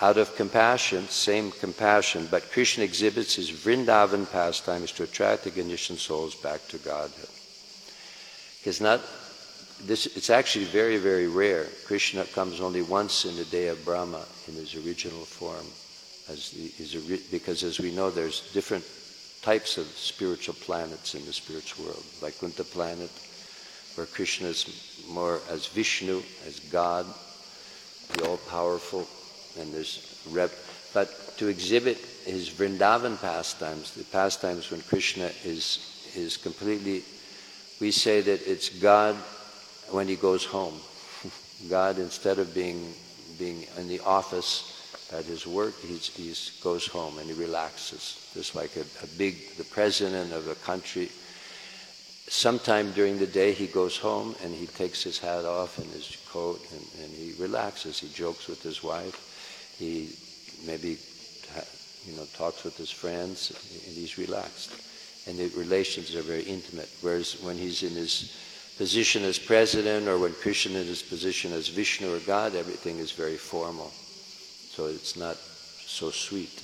[0.00, 5.98] out of compassion, same compassion, but Krishna exhibits his Vrindavan pastimes to attract the conditioned
[5.98, 7.28] souls back to Godhead.
[8.58, 9.00] Because not
[9.86, 11.66] this, it's actually very, very rare.
[11.84, 15.66] Krishna comes only once in the day of Brahma in his original form
[16.30, 18.84] as the, because as we know, there's different
[19.42, 22.04] types of spiritual planets in the spiritual world.
[22.20, 23.10] Vaikuntha planet,
[23.94, 27.06] where Krishna is more as Vishnu, as God,
[28.12, 29.06] the all-powerful,
[29.58, 30.54] and there's Rev-
[30.92, 37.02] but to exhibit his Vrindavan pastimes, the pastimes when Krishna is, is completely,
[37.80, 39.14] we say that it's God
[39.90, 40.74] when he goes home.
[41.70, 42.92] God, instead of being,
[43.38, 44.69] being in the office
[45.12, 48.30] at his work, he goes home and he relaxes.
[48.34, 51.08] Just like a, a big, the president of a country,
[52.28, 56.16] sometime during the day he goes home and he takes his hat off and his
[56.30, 57.98] coat and, and he relaxes.
[57.98, 59.76] He jokes with his wife.
[59.78, 60.10] He
[60.66, 60.98] maybe
[62.06, 63.50] you know talks with his friends
[63.86, 64.72] and he's relaxed.
[65.26, 66.88] And the relations are very intimate.
[67.00, 68.36] Whereas when he's in his
[68.78, 72.98] position as president or when Krishna is in his position as Vishnu or God, everything
[72.98, 73.92] is very formal.
[74.70, 76.62] So it's not so sweet.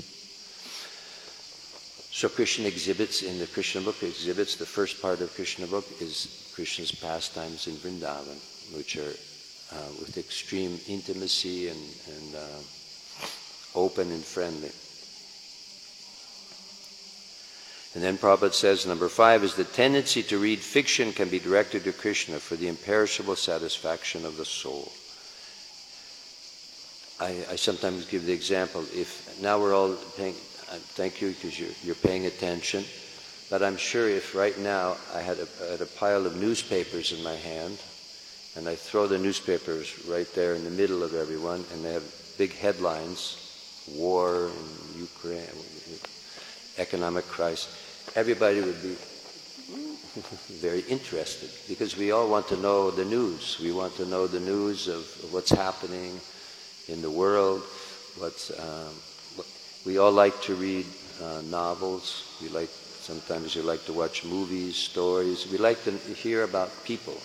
[2.13, 6.51] So Krishna exhibits in the Krishna book exhibits the first part of Krishna book is
[6.55, 8.39] Krishna's pastimes in Vrindavan,
[8.75, 9.13] which are
[9.73, 12.63] uh, with extreme intimacy and, and uh,
[13.75, 14.71] open and friendly.
[17.95, 21.85] And then Prabhupada says, number five is the tendency to read fiction can be directed
[21.85, 24.93] to Krishna for the imperishable satisfaction of the soul.
[27.19, 30.35] I, I sometimes give the example, if now we're all paying,
[30.71, 32.85] uh, thank you because you're, you're paying attention.
[33.49, 37.23] But I'm sure if right now I had a, had a pile of newspapers in
[37.23, 37.79] my hand,
[38.57, 42.05] and I throw the newspapers right there in the middle of everyone, and they have
[42.37, 43.39] big headlines,
[43.95, 44.51] war
[44.95, 45.47] in Ukraine,
[46.77, 47.69] economic crisis,
[48.15, 48.97] everybody would be
[50.61, 53.59] very interested because we all want to know the news.
[53.63, 56.21] We want to know the news of what's happening
[56.89, 57.63] in the world,
[58.19, 58.95] what's um,
[59.85, 60.87] we all like to read
[61.23, 62.25] uh, novels.
[62.43, 65.51] We like sometimes you like to watch movies, stories.
[65.51, 67.17] We like to hear about people.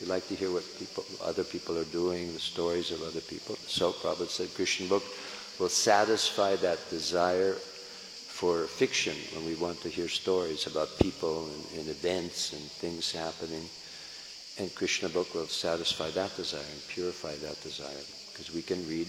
[0.00, 3.56] We like to hear what people, other people are doing, the stories of other people.
[3.66, 5.04] So Prabhupada said Krishna book
[5.58, 11.80] will satisfy that desire for fiction when we want to hear stories about people and,
[11.80, 13.68] and events and things happening.
[14.58, 18.04] And Krishna book will satisfy that desire and purify that desire
[18.40, 19.06] because we can read.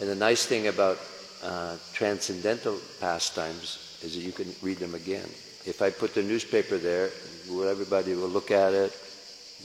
[0.00, 0.98] And the nice thing about
[1.42, 5.28] uh, transcendental pastimes is that you can read them again.
[5.66, 7.10] If I put the newspaper there,
[7.46, 8.96] everybody will look at it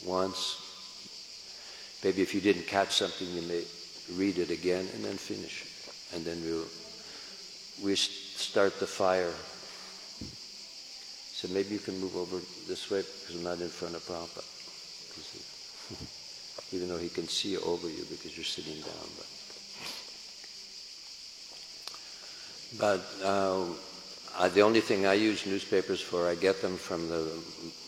[0.05, 0.65] once.
[2.03, 3.63] Maybe if you didn't catch something, you may
[4.15, 5.65] read it again and then finish.
[6.13, 6.65] And then we'll
[7.83, 9.33] we start the fire.
[11.31, 14.43] So maybe you can move over this way because I'm not in front of Prabhupada.
[16.71, 19.10] Even though he can see over you because you're sitting down.
[19.17, 19.25] But.
[22.77, 23.65] But uh,
[24.38, 27.27] I, the only thing I use newspapers for, I get them from the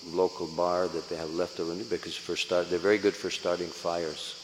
[0.10, 4.38] local bar that they have leftover because for start, they're very good for starting fires.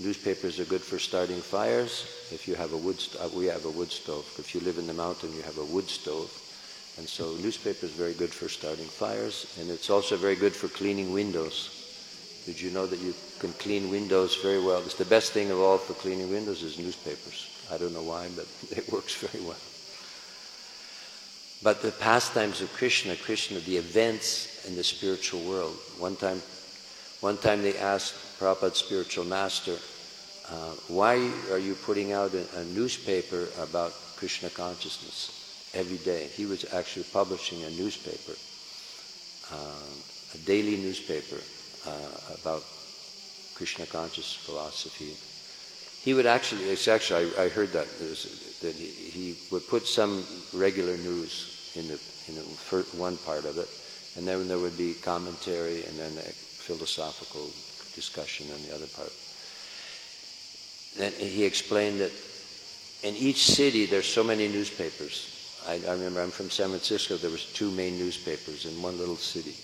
[0.00, 2.06] Newspapers are good for starting fires.
[2.32, 4.24] If you have a wood, st- we have a wood stove.
[4.38, 6.32] If you live in the mountain, you have a wood stove,
[6.96, 10.68] and so newspaper is very good for starting fires, and it's also very good for
[10.68, 11.81] cleaning windows.
[12.44, 14.80] Did you know that you can clean windows very well?
[14.80, 17.48] It's the best thing of all for cleaning windows is newspapers.
[17.70, 19.60] I don't know why, but it works very well.
[21.62, 25.76] But the pastimes of Krishna, Krishna, the events in the spiritual world.
[25.98, 26.42] One time,
[27.20, 29.78] one time they asked Prabhupada's spiritual master,
[30.50, 36.26] uh, why are you putting out a, a, newspaper about Krishna consciousness every day?
[36.34, 38.36] He was actually publishing a newspaper,
[39.54, 41.38] uh, a daily newspaper
[41.86, 42.62] uh, about
[43.54, 45.16] Krishna conscious philosophy
[46.02, 50.24] he would actually, it's actually, I, I heard that, that he, he, would put some
[50.52, 52.42] regular news in the, in the
[52.98, 53.68] one part of it,
[54.16, 57.46] and then there would be commentary and then a philosophical
[57.94, 59.12] discussion on the other part.
[60.96, 62.12] Then he explained that
[63.04, 65.62] in each city there's so many newspapers.
[65.68, 69.16] I, I remember I'm from San Francisco, there was two main newspapers in one little
[69.16, 69.54] city.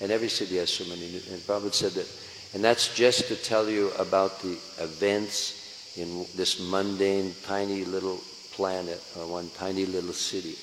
[0.00, 2.08] And every city has so many, and Prabhupada said that,
[2.54, 8.20] and that's just to tell you about the events in this mundane, tiny little
[8.52, 10.56] planet or one tiny little city.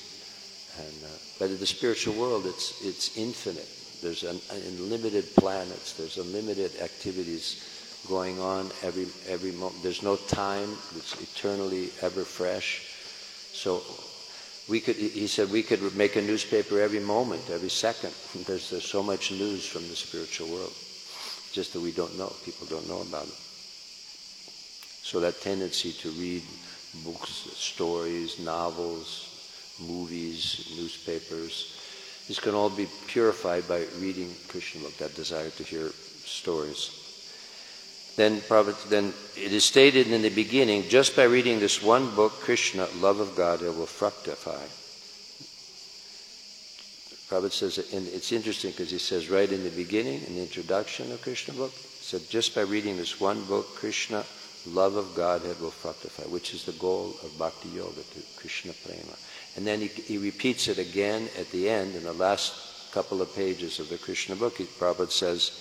[0.78, 3.68] And, uh, but in the spiritual world, it's, it's infinite.
[4.02, 5.92] There's an, unlimited planets.
[5.94, 9.82] There's unlimited activities going on every, every moment.
[9.82, 10.70] There's no time.
[10.96, 12.82] It's eternally ever fresh.
[13.52, 13.82] So
[14.68, 18.12] we could, he said we could make a newspaper every moment, every second.
[18.46, 20.72] There's, there's so much news from the spiritual world.
[21.52, 22.32] Just that we don't know.
[22.44, 23.38] People don't know about it.
[25.02, 26.42] So that tendency to read
[27.04, 31.76] books, stories, novels, movies, newspapers,
[32.26, 35.90] this can all be purified by reading Krishna that desire to hear
[36.24, 37.05] stories.
[38.16, 38.42] Then,
[38.88, 43.20] then it is stated in the beginning, just by reading this one book, Krishna, love
[43.20, 44.64] of God, it will fructify.
[47.28, 51.10] Prabhupada says, and it's interesting because he says right in the beginning, in the introduction
[51.12, 54.24] of Krishna book, he said just by reading this one book, Krishna,
[54.68, 59.16] love of Godhead will fructify, which is the goal of Bhakti Yoga, to Krishna Prema.
[59.56, 63.34] And then he, he repeats it again at the end in the last couple of
[63.34, 64.56] pages of the Krishna book.
[64.58, 65.60] He, Prabhupada says,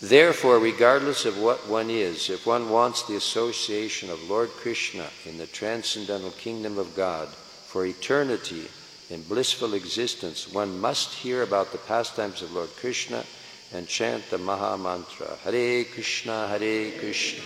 [0.00, 5.38] Therefore, regardless of what one is, if one wants the association of Lord Krishna in
[5.38, 8.66] the transcendental kingdom of God for eternity
[9.08, 13.24] in blissful existence, one must hear about the pastimes of Lord Krishna
[13.72, 17.42] and chant the Maha Mantra Hare Krishna, Hare Krishna,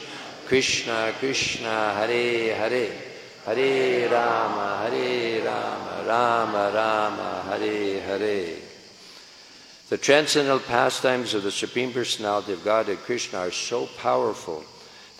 [0.46, 2.92] Krishna Krishna, Hare Hare,
[3.44, 8.67] Hare Rama, Hare Rama, Rama Rama, Hare Hare.
[9.88, 14.62] The transcendental pastimes of the Supreme Personality of Godhead Krishna are so powerful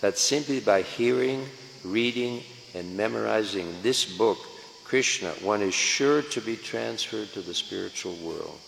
[0.01, 1.43] that simply by hearing,
[1.83, 2.43] reading,
[2.75, 4.37] and memorizing this book,
[4.83, 8.59] Krishna, one is sure to be transferred to the spiritual world.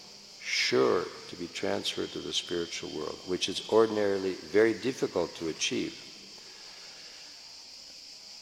[0.41, 5.93] Sure to be transferred to the spiritual world, which is ordinarily very difficult to achieve.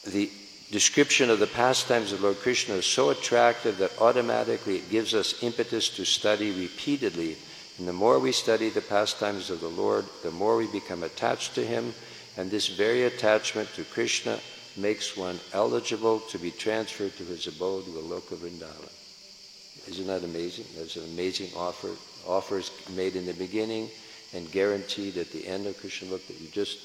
[0.06, 0.30] The
[0.70, 5.42] description of the pastimes of Lord Krishna is so attractive that automatically it gives us
[5.42, 7.36] impetus to study repeatedly.
[7.78, 11.54] And the more we study the pastimes of the Lord, the more we become attached
[11.54, 11.94] to Him,
[12.36, 14.38] and this very attachment to Krishna
[14.76, 19.88] makes one eligible to be transferred to his abode, Goloka Vrindavan.
[19.88, 20.66] Isn't that amazing?
[20.76, 21.90] There's an amazing offer.
[22.26, 23.88] Offers made in the beginning
[24.34, 26.78] and guaranteed at the end of Krishna book that you just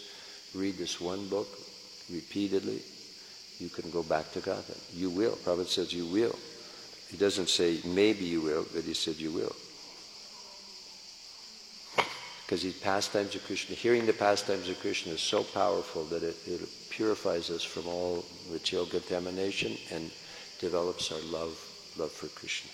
[0.56, 1.48] read this one book
[2.12, 2.82] repeatedly,
[3.60, 4.78] you can go back to Godhead.
[4.93, 5.34] You will.
[5.34, 6.36] Prabhupada says you will.
[7.10, 9.56] He doesn't say maybe you will, but he said you will.
[12.46, 16.36] Because the pastimes of Krishna, hearing the pastimes of Krishna is so powerful that it,
[16.46, 20.12] it purifies us from all material contamination and
[20.60, 21.58] develops our love,
[21.98, 22.70] love for Krishna.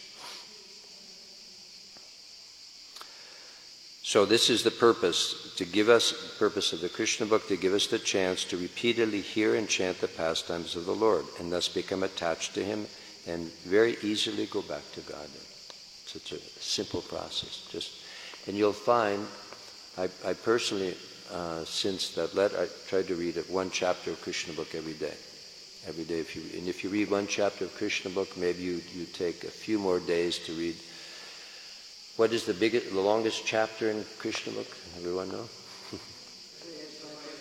[4.04, 7.74] So this is the purpose, to give us, purpose of the Krishna book, to give
[7.74, 11.70] us the chance to repeatedly hear and chant the pastimes of the Lord, and thus
[11.70, 12.88] become attached to Him
[13.26, 15.30] and very easily go back to God.
[16.06, 17.68] Such a simple process.
[17.72, 17.92] Just,
[18.48, 19.26] and you'll find,
[19.98, 20.96] I, I personally
[21.32, 25.14] uh, since that letter, I tried to read one chapter of Krishna book every day.
[25.88, 28.82] Every day, if you and if you read one chapter of Krishna book, maybe you
[28.94, 30.76] you take a few more days to read.
[32.18, 34.68] What is the biggest, the longest chapter in Krishna book?
[34.98, 35.50] Everyone know?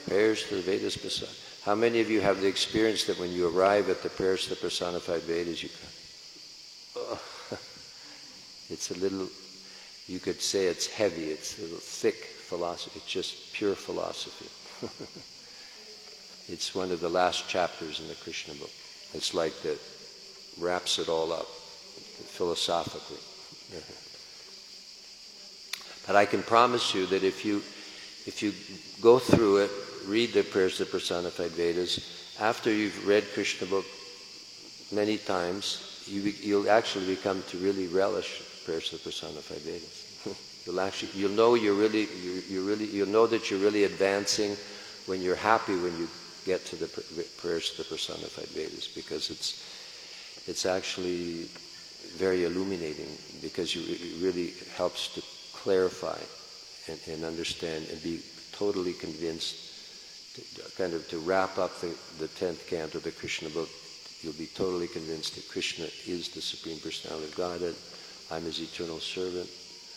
[0.07, 1.61] prayers to the Vedas.
[1.65, 4.51] How many of you have the experience that when you arrive at the prayers to
[4.51, 5.69] the personified Vedas, you
[6.97, 7.21] oh,
[8.71, 9.29] it's a little,
[10.07, 12.99] you could say it's heavy, it's a little thick, philosophy.
[12.99, 14.51] It's just pure philosophy.
[16.53, 18.75] it's one of the last chapters in the Krishna book.
[19.15, 19.79] It's like that
[20.59, 23.23] wraps it all up philosophically.
[26.07, 27.63] but I can promise you that if you
[28.27, 28.53] if you
[29.01, 29.71] go through it,
[30.07, 33.87] read the prayers of the personified Vedas, after you've read Krishna book
[34.93, 40.00] many times, you, you'll actually become to really relish prayers of the personified Vedas.
[40.71, 44.57] You'll actually, you'll know you're really, you you really, you'll know that you're really advancing
[45.07, 46.09] when you're happy when you
[46.47, 46.87] get to the
[47.39, 49.67] prayers to the personified Vedas because it's,
[50.47, 51.49] it's actually
[52.17, 53.09] very illuminating
[53.43, 56.19] because you, it really helps to clarify
[56.87, 58.21] and, and understand and be
[58.53, 59.57] totally convinced,
[60.37, 63.69] to, kind of to wrap up the, the 10th canto of the Krishna book,
[64.23, 67.75] you'll be totally convinced that Krishna is the Supreme Personality of Godhead.
[68.31, 69.51] I'm his eternal servant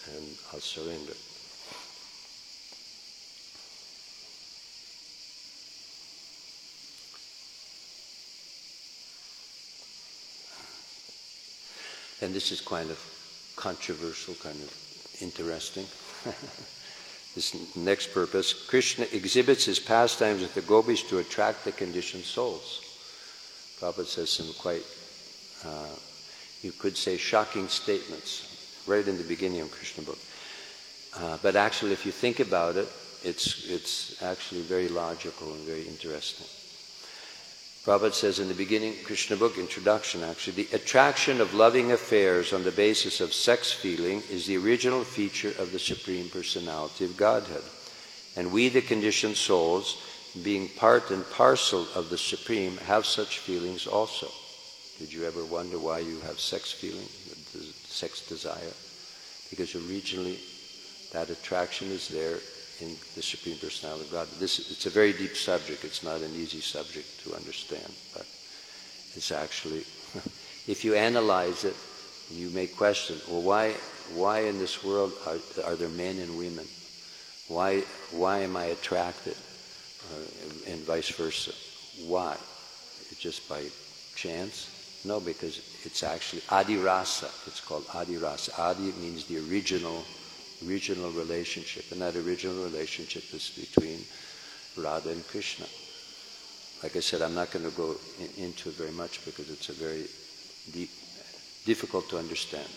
[0.08, 1.14] and I'll surrender.
[12.22, 13.00] And this is kind of
[13.56, 15.86] controversial, kind of interesting.
[17.36, 22.82] this next purpose Krishna exhibits his pastimes with the gopis to attract the conditioned souls.
[23.80, 24.86] Prabhupada says some quite,
[25.66, 25.96] uh,
[26.62, 28.53] you could say, shocking statements
[28.88, 30.20] right in the beginning of Krishna book.
[31.16, 32.88] Uh, but actually, if you think about it,
[33.24, 36.48] it's, it's actually very logical and very interesting.
[37.84, 42.64] Prabhupada says in the beginning, Krishna book, introduction actually, the attraction of loving affairs on
[42.64, 47.62] the basis of sex feeling is the original feature of the Supreme Personality of Godhead.
[48.38, 50.02] And we, the conditioned souls,
[50.44, 54.28] being part and parcel of the Supreme, have such feelings also.
[54.98, 57.08] Did you ever wonder why you have sex feeling?
[57.94, 58.74] Sex desire.
[59.50, 60.40] Because originally
[61.12, 62.38] that attraction is there
[62.82, 64.28] in the Supreme Personality of God.
[64.40, 65.86] This, it's a very deep subject.
[65.86, 68.26] It's not an easy subject to understand, but
[69.16, 69.80] it's actually,
[70.68, 71.76] if you analyze it,
[72.32, 73.74] you may question, well, why,
[74.16, 76.66] why in this world are, are there men and women?
[77.48, 77.82] Why,
[78.12, 79.36] why am I attracted?
[80.12, 81.52] Uh, and vice versa.
[82.08, 82.36] Why?
[83.20, 83.64] Just by
[84.16, 84.73] chance?
[85.06, 87.30] No, because it's actually adirasa.
[87.48, 88.58] It's called adirasa.
[88.58, 90.04] Adi means the original,
[90.66, 94.00] original relationship, and that original relationship is between
[94.78, 95.66] Radha and Krishna.
[96.82, 99.70] Like I said, I'm not going to go in, into it very much because it's
[99.70, 100.06] a very
[100.72, 100.90] deep,
[101.66, 102.68] difficult to understand.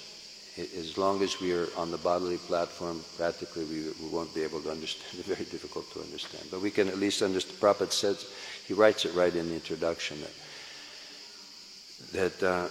[0.58, 4.62] As long as we are on the bodily platform, practically we, we won't be able
[4.62, 5.20] to understand.
[5.20, 6.44] It's very difficult to understand.
[6.50, 7.60] But we can at least understand.
[7.60, 8.26] Prabhupada says,
[8.66, 10.30] he writes it right in the introduction that
[12.12, 12.68] that uh,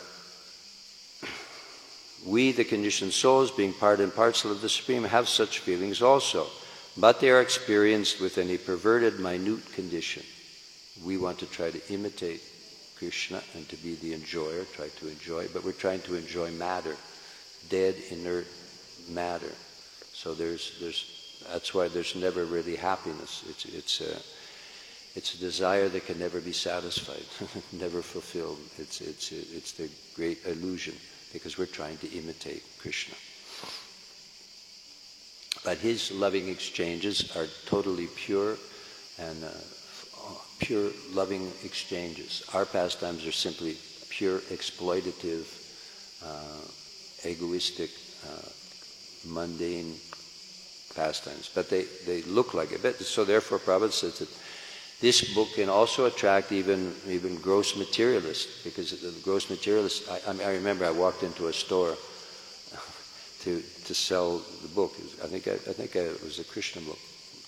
[2.25, 6.47] we, the conditioned souls, being part and parcel of the Supreme, have such feelings also,
[6.97, 10.23] but they are experienced within a perverted, minute condition.
[11.03, 12.41] We want to try to imitate
[12.97, 16.95] Krishna and to be the enjoyer, try to enjoy, but we're trying to enjoy matter,
[17.69, 18.47] dead, inert
[19.09, 19.51] matter.
[20.13, 23.43] So there's, there's, that's why there's never really happiness.
[23.49, 24.19] It's, it's, uh,
[25.15, 27.23] it's a desire that can never be satisfied,
[27.71, 28.59] never fulfilled.
[28.77, 30.95] It's, it's, it's the great illusion
[31.31, 33.15] because we're trying to imitate Krishna.
[35.63, 38.57] But his loving exchanges are totally pure
[39.17, 39.49] and uh,
[40.59, 42.43] pure loving exchanges.
[42.53, 43.77] Our pastimes are simply
[44.09, 45.45] pure exploitative,
[46.23, 47.89] uh, egoistic,
[48.27, 48.49] uh,
[49.27, 49.95] mundane
[50.95, 51.49] pastimes.
[51.53, 52.81] But they, they look like it.
[52.81, 54.29] But, so therefore, Prabhupada says that
[55.01, 60.07] this book can also attract even even gross materialists because the gross materialists.
[60.09, 61.95] I, I remember I walked into a store
[63.41, 64.97] to to sell the book.
[64.97, 66.99] Was, I think I, I think it was a Krishna book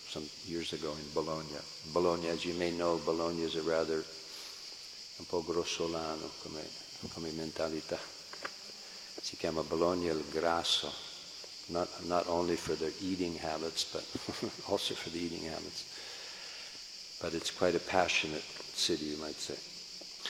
[0.10, 1.48] some years ago in Bologna.
[1.94, 4.04] Bologna, as you may know, Bologna is a rather
[5.20, 6.62] un po' grossolano come,
[7.14, 7.98] come mentalità.
[9.22, 10.92] Si chiama Bologna il grasso,
[11.68, 14.06] not, not only for their eating habits, but
[14.70, 15.97] also for the eating habits
[17.28, 19.60] but it's quite a passionate city, you might say.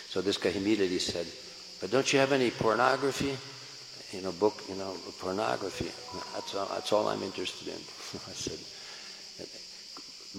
[0.09, 1.27] So this guy immediately said,
[1.79, 3.37] but don't you have any pornography?
[4.17, 5.91] You know, book, you know, pornography.
[6.33, 7.75] That's all, that's all I'm interested in.
[7.77, 8.57] I said,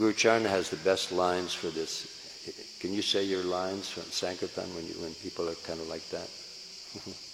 [0.01, 2.75] Guru Charna has the best lines for this.
[2.81, 6.09] Can you say your lines from Sankirtan when, you, when people are kind of like
[6.09, 6.29] that?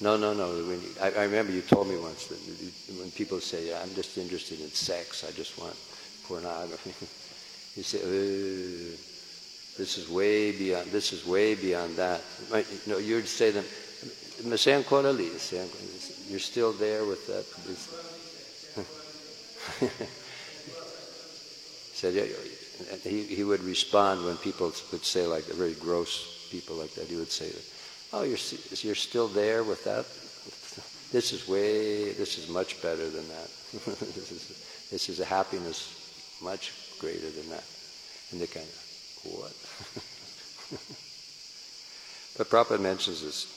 [0.00, 0.48] No, no, no.
[0.48, 2.38] When you, I, I, remember you told me once that
[2.98, 5.76] when people say, I'm just interested in sex, I just want
[6.26, 6.94] pornography.
[7.76, 8.96] you say, oh,
[9.76, 12.22] this is way beyond, this is way beyond that.
[12.50, 13.64] You know, you'd say them,
[16.28, 17.44] you're still there with that.
[21.92, 22.14] said,
[23.02, 27.16] he, he would respond when people would say like, very gross people like that, he
[27.16, 27.64] would say that,
[28.12, 28.38] Oh, you're,
[28.82, 30.04] you're still there with that?
[31.12, 33.50] This is way, this is much better than that.
[33.72, 37.64] this, is, this is a happiness much greater than that.
[38.30, 38.74] And they kind of,
[39.24, 39.52] what?
[42.38, 43.56] but Prabhupada mentions this.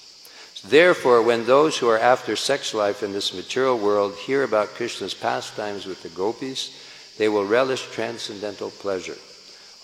[0.65, 5.13] Therefore, when those who are after sex life in this material world hear about Krishna's
[5.13, 6.71] pastimes with the gopis,
[7.17, 9.17] they will relish transcendental pleasure,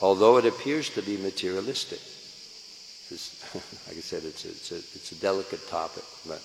[0.01, 1.99] although it appears to be materialistic.
[3.09, 3.43] This,
[3.87, 6.41] like I said, it's a, it's, a, it's a delicate topic, but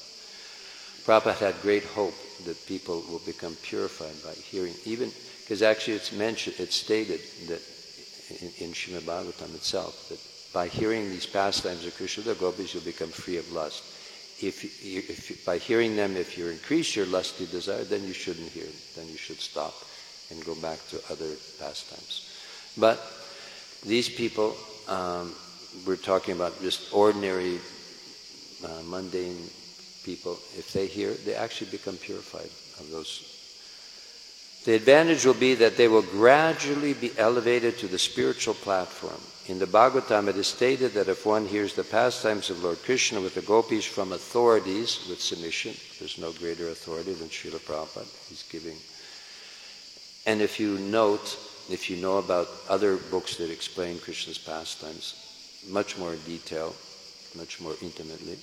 [1.05, 5.11] Prabhupada had great hope that people will become purified by hearing, even
[5.41, 7.61] because actually it's mentioned, it's stated that
[8.41, 10.19] in, in Srimad Bhagavatam itself that
[10.55, 13.83] by hearing these pastimes of Krishna, the gopis, you'll become free of lust.
[14.43, 18.67] If, if by hearing them, if you increase your lusty desire, then you shouldn't hear.
[18.97, 19.75] Then you should stop
[20.31, 22.31] and go back to other pastimes.
[22.79, 23.03] But
[23.85, 24.57] these people
[24.89, 25.35] um,
[25.87, 27.59] we're talking about just ordinary,
[28.65, 29.49] uh, mundane
[30.05, 32.51] people, if they hear, they actually become purified
[32.81, 33.31] of those.
[34.65, 39.21] The advantage will be that they will gradually be elevated to the spiritual platform.
[39.47, 43.21] In the Bhagavatam, it is stated that if one hears the pastimes of Lord Krishna
[43.21, 48.29] with the gopis from authorities with submission, there's no greater authority than Srila Prabhupada.
[48.31, 48.77] He's giving.
[50.25, 51.37] And if you note,
[51.69, 55.34] if you know about other books that explain Krishna's pastimes,
[55.69, 56.75] much more detail,
[57.37, 58.39] much more intimately.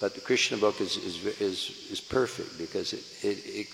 [0.00, 3.66] But the Krishna book is, is, is, is perfect because it, it,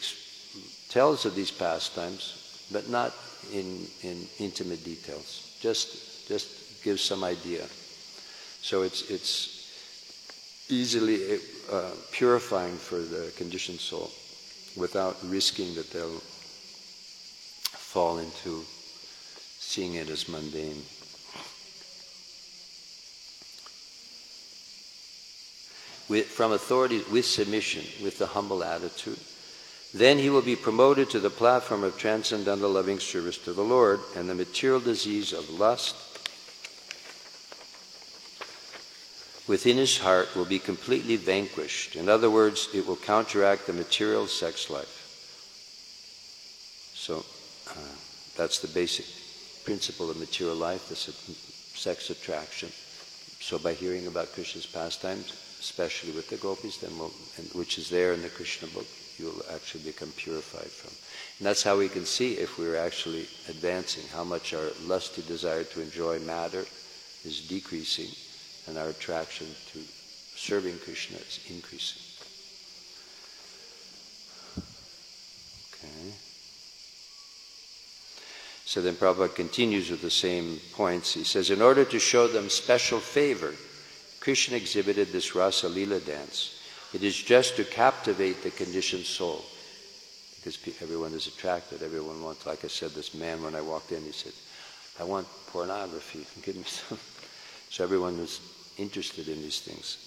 [0.89, 3.13] tells of these pastimes, but not
[3.53, 5.57] in, in intimate details.
[5.61, 7.67] Just, just gives some idea.
[8.63, 11.41] So it's, it's easily
[11.71, 14.11] uh, purifying for the conditioned soul.
[14.77, 16.21] without risking that they'll
[17.79, 18.65] fall into
[19.59, 20.83] seeing it as mundane.
[26.09, 29.19] With, from authority with submission, with the humble attitude.
[29.95, 34.01] Then he will be promoted to the platform of transcendental loving service to the Lord,
[34.17, 35.97] and the material disease of lust
[39.47, 41.97] within his heart will be completely vanquished.
[41.97, 45.01] In other words, it will counteract the material sex life.
[46.95, 47.25] So
[47.71, 47.97] uh,
[48.37, 49.07] that's the basic
[49.65, 52.71] principle of material life, the sex attraction.
[53.41, 55.33] So by hearing about Krishna's pastimes,
[55.65, 57.13] especially with the gopis, then we'll,
[57.55, 58.87] which is there in the Krishna book,
[59.19, 60.93] you'll actually become purified from.
[61.39, 65.65] And that's how we can see if we're actually advancing, how much our lusty desire
[65.65, 66.67] to enjoy matter
[67.25, 68.11] is decreasing
[68.69, 69.79] and our attraction to
[70.37, 72.03] serving Krishna is increasing.
[75.73, 76.13] Okay.
[78.67, 81.15] So then Prabhupada continues with the same points.
[81.15, 83.55] He says, in order to show them special favor,
[84.25, 86.59] Krishna exhibited this Rasa Lila dance.
[86.95, 89.45] It is just to captivate the conditioned soul.
[90.37, 94.03] Because everyone is attracted, everyone wants, like I said, this man when I walked in,
[94.03, 94.33] he said,
[94.99, 96.99] I want pornography, give me some.
[97.69, 98.41] So everyone was
[98.79, 99.99] interested in these things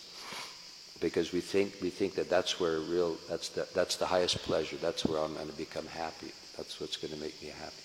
[0.99, 4.77] because we think we think that that's where real that's the that's the highest pleasure.
[4.77, 6.31] That's where I'm going to become happy.
[6.55, 7.83] That's what's going to make me happy.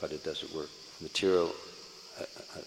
[0.00, 0.70] But it doesn't work.
[1.00, 1.52] Material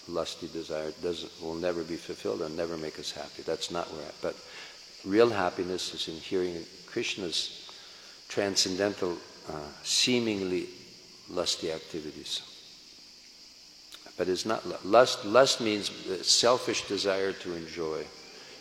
[0.07, 3.41] lusty desire doesn't will never be fulfilled and never make us happy.
[3.43, 4.11] That's not where.
[4.21, 4.35] But
[5.05, 7.69] real happiness is in hearing Krishna's
[8.27, 9.17] transcendental,
[9.49, 10.67] uh, seemingly
[11.29, 12.41] lusty activities.
[14.17, 15.25] But it's not lust.
[15.25, 15.91] Lust means
[16.21, 18.05] selfish desire to enjoy.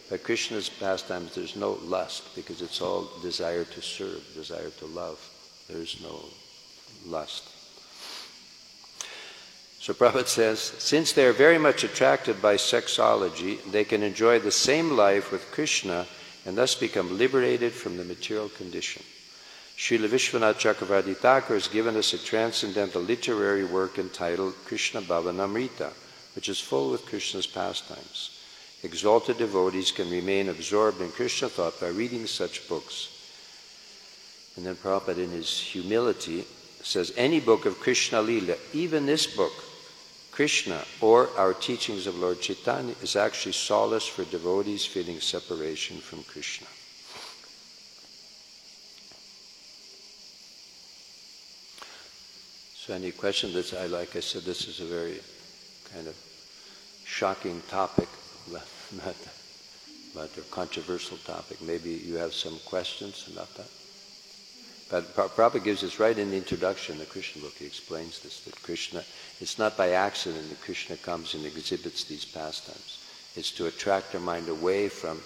[0.08, 5.18] But Krishna's pastimes, there's no lust because it's all desire to serve, desire to love.
[5.68, 6.24] There's no
[7.06, 7.49] lust.
[9.80, 14.50] So Prabhupada says, since they are very much attracted by sexology, they can enjoy the
[14.50, 16.06] same life with Krishna
[16.44, 19.02] and thus become liberated from the material condition.
[19.78, 25.90] Srila Vishwanath Chakravarti Thakur has given us a transcendental literary work entitled Krishna Bhavanamrita,
[26.34, 28.38] which is full with Krishna's pastimes.
[28.82, 33.08] Exalted devotees can remain absorbed in Krishna thought by reading such books.
[34.56, 36.44] And then Prabhupada, in his humility,
[36.82, 39.52] says any book of Krishna Lila, even this book,
[40.40, 46.22] Krishna, or our teachings of Lord Chaitanya, is actually solace for devotees feeling separation from
[46.22, 46.66] Krishna.
[52.72, 55.20] So any question that's I like I said this is a very
[55.92, 56.16] kind of
[57.04, 58.08] shocking topic,
[58.50, 59.16] not
[60.14, 61.60] but a controversial topic.
[61.60, 63.79] Maybe you have some questions about that.
[64.90, 68.60] But Prabhupada gives us right in the introduction, the Krishna book, he explains this, that
[68.62, 69.04] Krishna,
[69.40, 72.98] it's not by accident that Krishna comes and exhibits these pastimes.
[73.36, 75.20] It's to attract our mind away from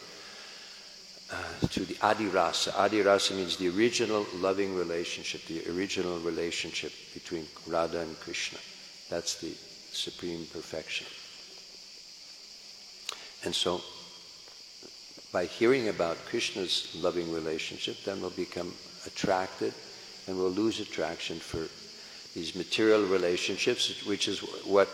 [1.33, 2.73] uh, to the adirasa.
[2.73, 8.59] Adirasa means the original loving relationship, the original relationship between Radha and Krishna.
[9.09, 9.53] That's the
[9.93, 11.07] supreme perfection.
[13.45, 13.81] And so,
[15.33, 18.73] by hearing about Krishna's loving relationship, then we'll become
[19.07, 19.73] attracted
[20.27, 21.69] and we'll lose attraction for
[22.35, 24.89] these material relationships, which is what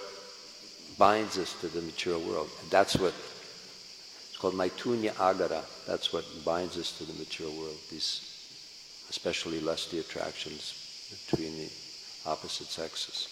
[0.99, 2.51] binds us to the material world.
[2.63, 3.15] And that's what
[4.29, 5.65] it's called maithunya agara.
[5.87, 8.31] That's what binds us to the material world, these
[9.09, 11.71] especially lusty attractions between the
[12.27, 13.29] opposite sexes.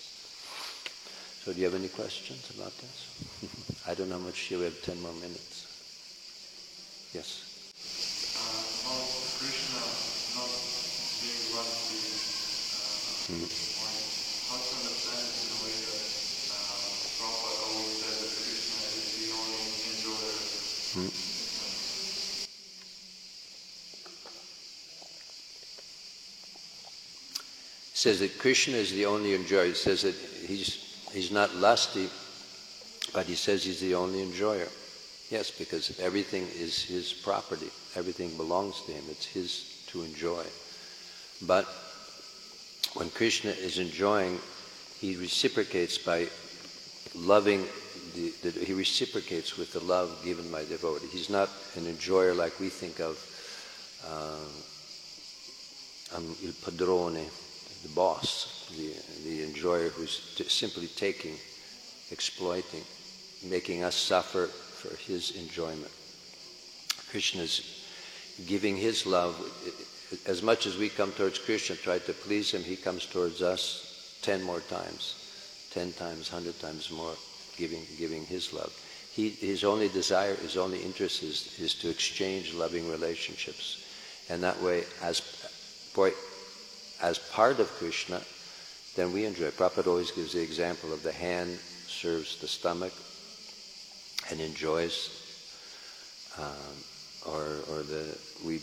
[1.45, 3.85] So do you have any questions about this?
[3.89, 4.51] I don't know how much.
[4.51, 5.65] We have 10 more minutes.
[7.15, 7.41] Yes?
[8.37, 9.09] Uh, about
[9.39, 9.81] Krishna
[10.37, 10.53] not
[11.25, 12.05] being lusty,
[13.29, 13.45] Hmm.
[27.93, 29.67] Says that Krishna is the only enjoyer.
[29.67, 32.09] He says that he's, he's not lusty,
[33.13, 34.69] but he says he's the only enjoyer.
[35.29, 37.69] Yes, because everything is his property.
[37.95, 39.05] Everything belongs to him.
[39.11, 40.45] It's his to enjoy.
[41.43, 41.69] But
[42.99, 44.41] when Krishna is enjoying,
[44.99, 46.27] he reciprocates by
[47.15, 47.65] loving
[48.17, 51.07] the, the, he reciprocates with the love given by devotee.
[51.13, 53.17] He's not an enjoyer like we think of
[54.05, 57.25] uh, um, il padrone,
[57.83, 58.93] the boss, the,
[59.29, 61.37] the enjoyer who's t- simply taking,
[62.11, 62.83] exploiting,
[63.49, 65.93] making us suffer for his enjoyment.
[67.11, 67.85] Krishna is
[68.49, 69.37] giving his love
[70.27, 74.19] as much as we come towards Krishna, try to please him, he comes towards us
[74.23, 75.15] ten more times,
[75.71, 77.15] ten times, hundred times more,
[77.57, 78.73] giving, giving his love.
[79.13, 83.85] He, his only desire, his only interest is, is to exchange loving relationships.
[84.31, 85.21] And that way, as,
[85.95, 86.13] boy,
[87.03, 88.21] as part of Krishna,
[88.97, 89.51] then we enjoy.
[89.51, 92.93] Prabhupada always gives the example of the hand serves the stomach
[94.31, 95.11] and enjoys,
[96.39, 98.61] um, or, or the, we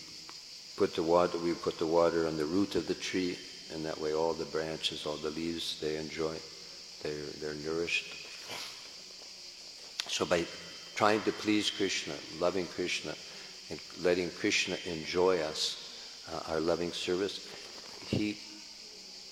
[0.76, 3.38] put the water, we put the water on the root of the tree,
[3.74, 6.36] and that way all the branches, all the leaves, they enjoy.
[7.04, 8.26] They're, they're nourished.
[10.10, 10.46] So by
[10.96, 13.14] trying to please Krishna, loving Krishna,
[13.70, 17.48] and letting Krishna enjoy us, uh, our loving service,
[18.08, 18.38] he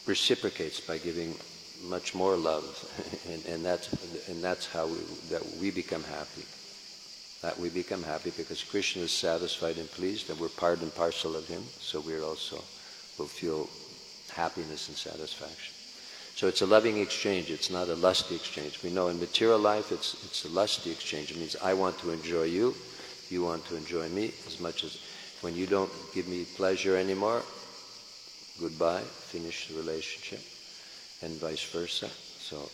[0.06, 1.36] reciprocates by giving
[1.84, 2.64] much more love,
[3.32, 4.98] and, and, that's, and that's how we,
[5.30, 6.44] that we become happy.
[7.44, 11.36] That we become happy because Krishna is satisfied and pleased, and we're part and parcel
[11.36, 12.56] of him, so we also
[13.20, 13.70] will feel
[14.34, 15.76] happiness and satisfaction.
[16.36, 18.82] So it's a loving exchange, it's not a lusty exchange.
[18.82, 21.32] We know in material life it's, it's a lusty exchange.
[21.32, 22.74] It means I want to enjoy you,
[23.30, 24.98] you want to enjoy me, as much as
[25.42, 27.44] when you don't give me pleasure anymore,
[28.60, 30.40] goodbye, finish the relationship,
[31.22, 32.08] and vice versa.
[32.08, 32.70] So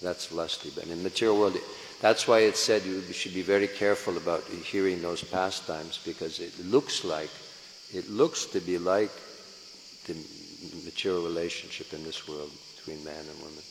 [0.00, 0.70] that's lusty.
[0.74, 1.56] But in the material world,
[2.00, 6.52] that's why it's said you should be very careful about hearing those pastimes because it
[6.66, 7.30] looks like,
[7.94, 9.10] it looks to be like
[10.06, 10.14] the
[10.84, 13.62] material relationship in this world between man and woman.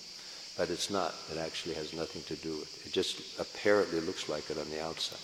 [0.57, 1.13] But it's not.
[1.31, 2.87] It actually has nothing to do with it.
[2.87, 5.19] It just apparently looks like it on the outside.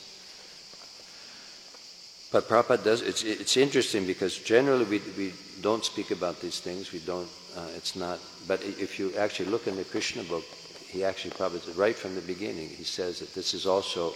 [2.31, 6.93] But Prabhupada does, it's, it's interesting because generally we, we don't speak about these things.
[6.93, 7.27] We don't,
[7.57, 10.45] uh, it's not, but if you actually look in the Krishna book,
[10.91, 14.13] he actually probably, right from the beginning, he says that this is also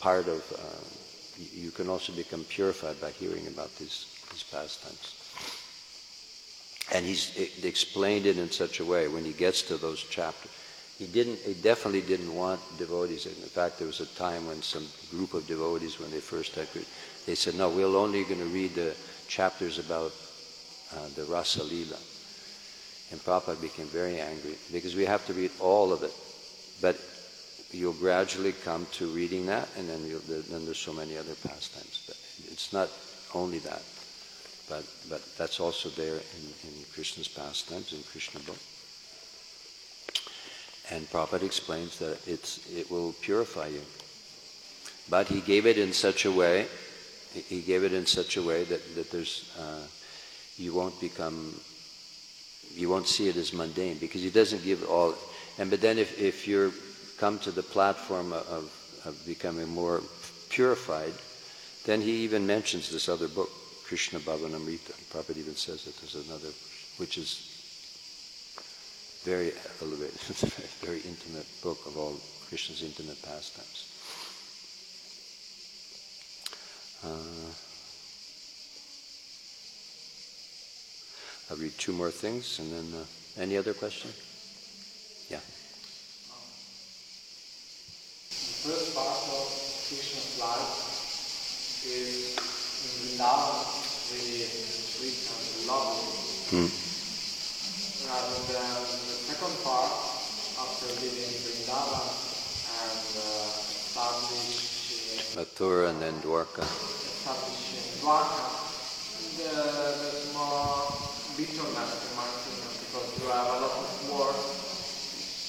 [0.00, 5.14] part of, uh, you can also become purified by hearing about these, these pastimes.
[6.94, 10.50] And he's explained it in such a way when he gets to those chapters.
[10.98, 11.38] He didn't.
[11.40, 13.26] He definitely didn't want devotees.
[13.26, 16.68] In fact, there was a time when some group of devotees, when they first had,
[17.26, 18.94] they said, "No, we're only going to read the
[19.28, 20.12] chapters about
[20.94, 21.98] uh, the Rasa Lila."
[23.10, 26.12] And Prabhupada became very angry because we have to read all of it.
[26.80, 26.96] But
[27.70, 30.02] you'll gradually come to reading that, and then,
[30.50, 32.04] then there's so many other pastimes.
[32.06, 32.16] But
[32.52, 32.90] it's not
[33.34, 33.82] only that,
[34.68, 38.58] but but that's also there in, in Krishna's pastimes in Krishna book.
[40.90, 43.82] And Prabhupada explains that it's, it will purify you.
[45.10, 46.66] But he gave it in such a way,
[47.32, 49.82] he gave it in such a way that, that there's, uh,
[50.56, 51.60] you won't become,
[52.76, 55.14] you won't see it as mundane because he doesn't give all,
[55.58, 56.72] and but then if, if you
[57.18, 58.70] come to the platform of,
[59.04, 60.02] of becoming more
[60.50, 61.12] purified,
[61.84, 63.50] then he even mentions this other book,
[63.84, 64.92] Krishna Bhavanamrita.
[65.10, 66.48] Prabhupada even says that there's another,
[66.98, 67.52] which is
[69.24, 70.14] very elevated,
[70.84, 72.16] very intimate book of all
[72.48, 73.92] Krishna's intimate pastimes.
[77.04, 77.65] Uh,
[81.48, 83.04] I'll read two more things and then uh,
[83.40, 84.10] any other question?
[85.30, 85.38] Yeah.
[88.30, 89.46] The first part of
[89.86, 93.62] Krishna's life is in Vrindavan,
[94.10, 96.18] really sweet and lovely.
[96.50, 96.66] Hmm.
[98.10, 99.94] Rather than the second part,
[100.58, 106.66] after living in Vrindavan and uh, establishing, Mathura and then Dwarka.
[106.66, 108.66] establishing Dwarka,
[109.38, 109.46] the,
[110.02, 110.85] there's more
[111.36, 112.24] bitterness in my
[112.80, 114.40] because you have a lot of work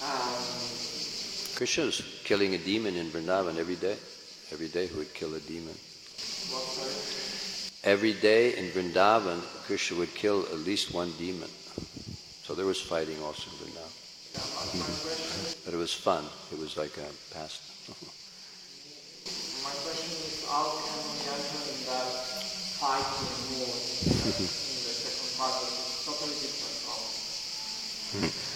[0.04, 3.96] and Krishna's killing a demon in Vrindavan every day.
[4.52, 5.74] Every day he would kill a demon.
[6.54, 6.64] what?
[7.84, 11.50] Every day in Vrindavan, Krishna would kill at least one demon.
[12.44, 13.94] So there was fighting also in Vrindavan.
[14.36, 16.26] Yeah, but my question, But it was fun.
[16.52, 17.64] It was like a past.
[19.64, 22.08] my question is how can we enter in that
[22.78, 27.74] fighting mood in the second part that is totally different from the first part of
[27.74, 27.97] his life.
[28.08, 28.48] Mm-hmm.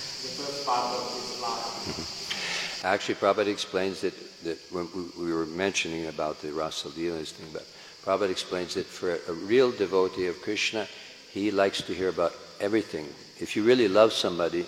[1.92, 2.86] Mm-hmm.
[2.88, 7.48] Actually, Prabhupada explains that, that when we, we were mentioning about the Rasa Leelas thing,
[7.52, 7.66] but
[8.06, 10.88] Prabhupada explains that for a, real devotee of Krishna,
[11.32, 13.08] he likes to hear about everything.
[13.40, 14.66] If you really love somebody,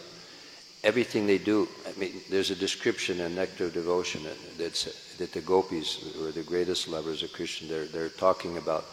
[0.83, 5.31] everything they do, I mean, there's a description in Nectar of Devotion that, that's, that
[5.31, 8.85] the gopis, who are the greatest lovers of Krishna, they're, they're talking about,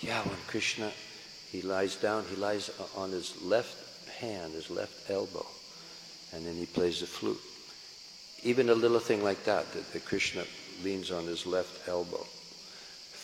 [0.00, 0.92] yeah, when Krishna,
[1.50, 3.83] he lies down, he lies on his left
[4.14, 5.46] hand, his left elbow,
[6.32, 7.40] and then he plays the flute.
[8.42, 10.44] Even a little thing like that, that, that Krishna
[10.82, 12.24] leans on his left elbow.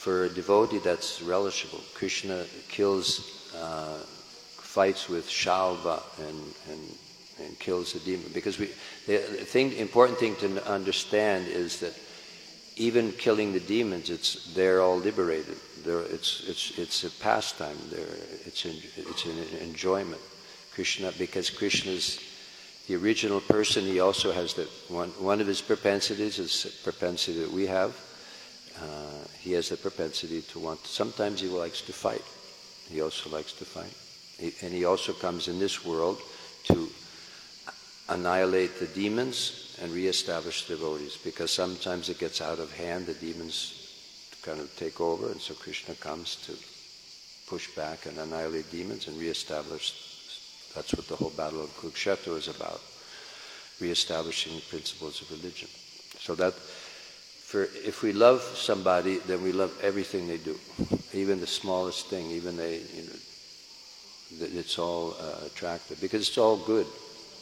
[0.00, 1.82] for a devotee, that's relishable.
[1.92, 6.80] Krishna kills, uh, fights with Shalva and, and,
[7.44, 8.30] and kills the demon.
[8.32, 8.70] Because we,
[9.06, 11.92] the thing, important thing to understand is that
[12.76, 15.56] even killing the demons, it's, they're all liberated.
[15.84, 17.76] They're, it's, it's, it's a pastime.
[17.90, 18.16] They're,
[18.46, 20.20] it's, it's an enjoyment.
[20.80, 22.18] Krishna, because Krishna's
[22.88, 27.38] the original person, he also has the one, one of his propensities is a propensity
[27.40, 27.94] that we have.
[28.80, 32.24] Uh, he has the propensity to want, sometimes he likes to fight.
[32.90, 33.92] He also likes to fight.
[34.38, 36.18] He, and he also comes in this world
[36.68, 36.88] to
[38.08, 44.32] annihilate the demons and reestablish devotees because sometimes it gets out of hand, the demons
[44.40, 46.56] kind of take over, and so Krishna comes to
[47.50, 50.09] push back and annihilate demons and reestablish.
[50.74, 52.80] That's what the whole battle of Kurukshetra is about,
[53.80, 55.68] reestablishing the principles of religion.
[56.18, 60.58] So that, for if we love somebody, then we love everything they do,
[61.12, 63.18] even the smallest thing, even they, you know,
[64.38, 66.86] it's all uh, attractive because it's all good.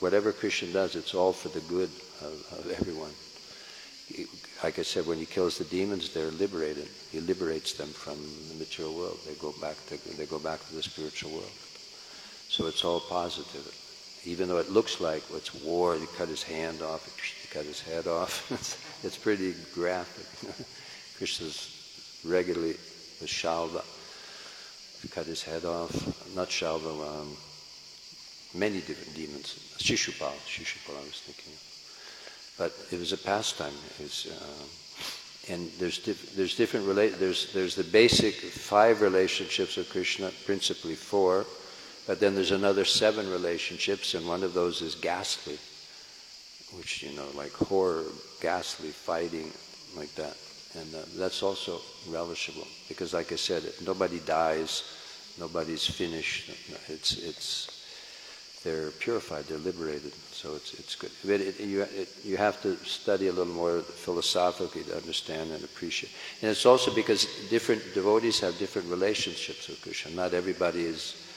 [0.01, 1.91] Whatever Krishna does, it's all for the good
[2.22, 3.12] of, of everyone.
[4.62, 6.89] Like I said, when he kills the demons, they're liberated.
[7.12, 8.16] He liberates them from
[8.49, 9.18] the material world.
[9.26, 11.53] They go back to they go back to the spiritual world.
[12.59, 13.73] So it's all positive.
[14.25, 17.81] Even though it looks like it's war, he cut his hand off, he cut his
[17.81, 18.51] head off.
[18.51, 20.27] it's, it's pretty graphic.
[21.19, 22.75] Krishna's regularly
[23.21, 23.85] with Shalva,
[25.15, 25.95] cut his head off.
[26.35, 27.37] Not Shalva, um,
[28.53, 29.55] many different demons.
[29.79, 31.55] Shishupal, Shishupal I was thinking.
[32.59, 33.73] But it was a pastime.
[34.01, 39.89] Was, uh, and there's, diff- there's different, rela- there's, there's the basic five relationships of
[39.91, 41.47] Krishna, principally four,
[42.09, 45.59] but then there's another seven relationships, and one of those is ghastly,
[46.75, 48.05] which, you know, like horror,
[48.41, 49.53] ghastly, fighting,
[49.95, 50.35] like that.
[50.81, 54.85] And uh, that's also relishable, because like I said, nobody dies,
[55.39, 56.51] nobody's finished.
[56.89, 57.85] It's, it's,
[58.65, 61.11] they're purified, they're liberated, so it's, it's good.
[61.23, 65.63] But it, you, it, you have to study a little more philosophically to understand and
[65.63, 66.13] appreciate.
[66.41, 70.13] And it's also because different devotees have different relationships with Krishna.
[70.13, 71.28] Not everybody is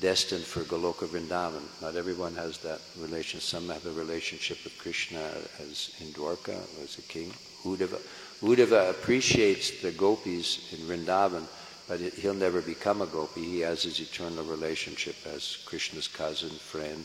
[0.00, 1.62] destined for Goloka Vrindavan.
[1.80, 3.40] Not everyone has that relation.
[3.40, 5.20] Some have a relationship with Krishna
[5.60, 7.32] as in Dwarka, as a king.
[7.64, 8.00] Uddhava.
[8.40, 11.46] Uddhava appreciates the gopis in Vrindavan
[11.88, 13.42] but he'll never become a gopi.
[13.42, 17.04] He has his eternal relationship as Krishna's cousin, friend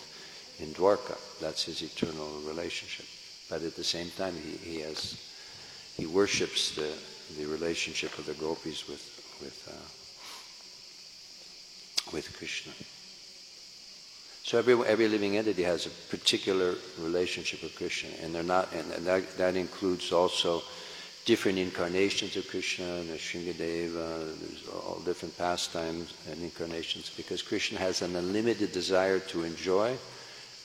[0.59, 1.17] in Dwarka.
[1.41, 3.05] That's his eternal relationship.
[3.49, 5.21] But at the same time, he, he has
[5.95, 6.93] he worships the,
[7.37, 9.03] the relationship of the gopis with
[9.41, 9.96] with uh,
[12.13, 12.73] with Krishna.
[14.43, 18.91] So every every living entity has a particular relationship with Krishna, and they're not, and,
[18.93, 20.63] and that that includes also
[21.25, 28.01] different incarnations of Krishna, and Shringadeva, there's all different pastimes and incarnations, because Krishna has
[28.01, 29.97] an unlimited desire to enjoy,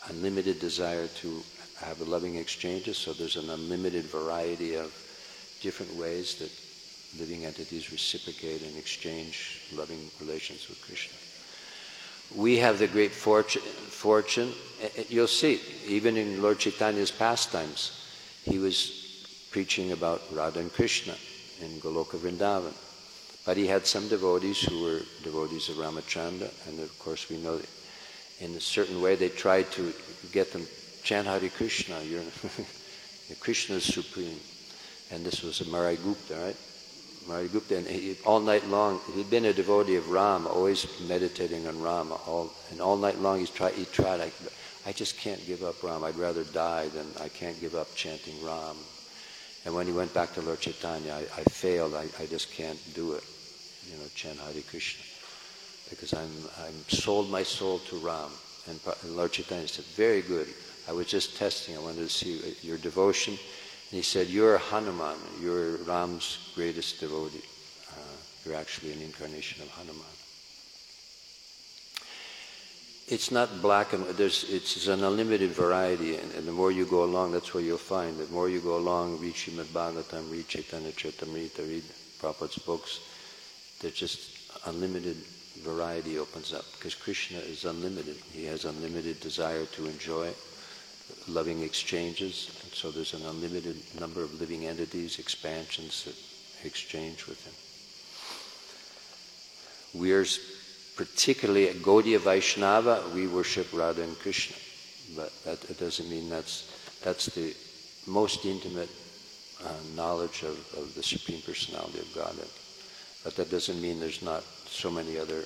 [0.09, 1.43] unlimited desire to
[1.79, 4.95] have loving exchanges, so there's an unlimited variety of
[5.61, 6.53] different ways that
[7.21, 11.17] living entities reciprocate and exchange loving relations with Krishna.
[12.35, 14.53] We have the great fortune, fortune
[15.09, 18.07] you'll see, even in Lord Chaitanya's pastimes,
[18.45, 21.15] he was preaching about Radha and Krishna
[21.61, 22.75] in Goloka Vrindavan.
[23.45, 27.59] But he had some devotees who were devotees of Ramachandra, and of course we know
[27.59, 27.69] that
[28.41, 29.93] in a certain way they tried to
[30.33, 30.67] get them
[31.03, 32.01] chant Hare Krishna.
[32.03, 32.23] You're
[33.41, 34.39] Krishna is supreme,
[35.11, 36.57] and this was a Murari Gupta, right?
[37.27, 41.67] Murari Gupta, and he, all night long he'd been a devotee of Rama, always meditating
[41.67, 43.75] on Rama, all and all night long he's tried.
[43.75, 44.21] He tried.
[44.21, 44.31] I,
[44.85, 46.03] I just can't give up Ram.
[46.03, 48.77] I'd rather die than I can't give up chanting Ram.
[49.65, 51.95] And when he went back to Lord Chaitanya, I, I failed.
[51.95, 53.23] I, I just can't do it.
[53.89, 55.05] You know, chant Hare Krishna.
[55.89, 56.31] Because I'm,
[56.65, 58.31] I'm sold my soul to Ram.
[58.69, 60.49] And, and Lord Chaitanya said, very good.
[60.89, 61.77] I was just testing.
[61.77, 63.39] I wanted to see your devotion.
[63.93, 65.19] He said, you're Hanuman.
[65.39, 67.45] You're Ram's greatest devotee.
[67.93, 70.03] Uh, you're actually an incarnation of Hanuman.
[73.09, 77.05] It's not black and there's it's an unlimited variety and, and, the more you go
[77.05, 78.17] along that's where you'll find.
[78.17, 81.83] The more you go along read Srimad Bhagavatam read Chaitanya Charitamrita read
[82.19, 83.01] Prabhupada's books
[83.83, 85.17] there's just unlimited
[85.61, 88.17] variety opens up because Krishna is unlimited.
[88.33, 90.31] He has unlimited desire to enjoy
[91.29, 97.55] loving exchanges so there's an unlimited number of living entities expansions that exchange with him
[99.95, 100.25] we're
[100.97, 104.57] particularly at Gaudiya Vaishnava, we worship Radha and Krishna.
[105.17, 107.55] But that, that doesn't mean that's, that's the
[108.07, 108.91] most intimate
[109.65, 112.49] uh, knowledge of, of the Supreme Personality of Godhead.
[113.25, 115.45] But that doesn't mean there's not so many other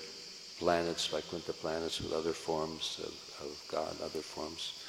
[0.58, 4.86] planets, like Vaikuntha planets, with other forms of, of God, other forms.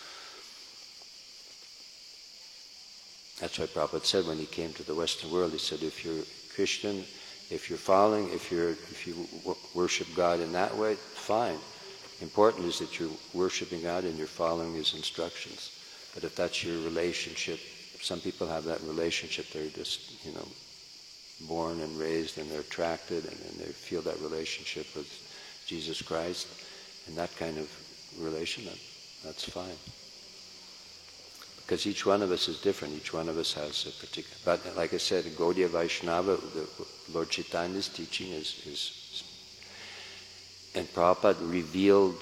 [3.39, 6.23] That's why Prabhupada said when he came to the Western world, he said, if you're
[6.55, 7.03] Christian,
[7.49, 9.15] if you're following, if you're if you
[9.73, 11.57] worship God in that way, fine.
[12.21, 15.71] Important is that you're worshiping God and you're following His instructions.
[16.13, 17.59] But if that's your relationship,
[18.01, 19.49] some people have that relationship.
[19.51, 20.47] They're just you know
[21.47, 25.07] born and raised and they're attracted and, and they feel that relationship with
[25.67, 26.47] Jesus Christ
[27.07, 27.69] and that kind of
[28.19, 28.65] relation.
[28.65, 28.79] That,
[29.23, 29.77] that's fine
[31.67, 32.95] because each one of us is different.
[32.95, 34.37] Each one of us has a particular.
[34.45, 36.65] But like I said, Gaudiya Vaishnava, the
[37.13, 39.23] Lord Chaitanya's teaching is, is
[40.75, 42.15] and Prabhupada revealed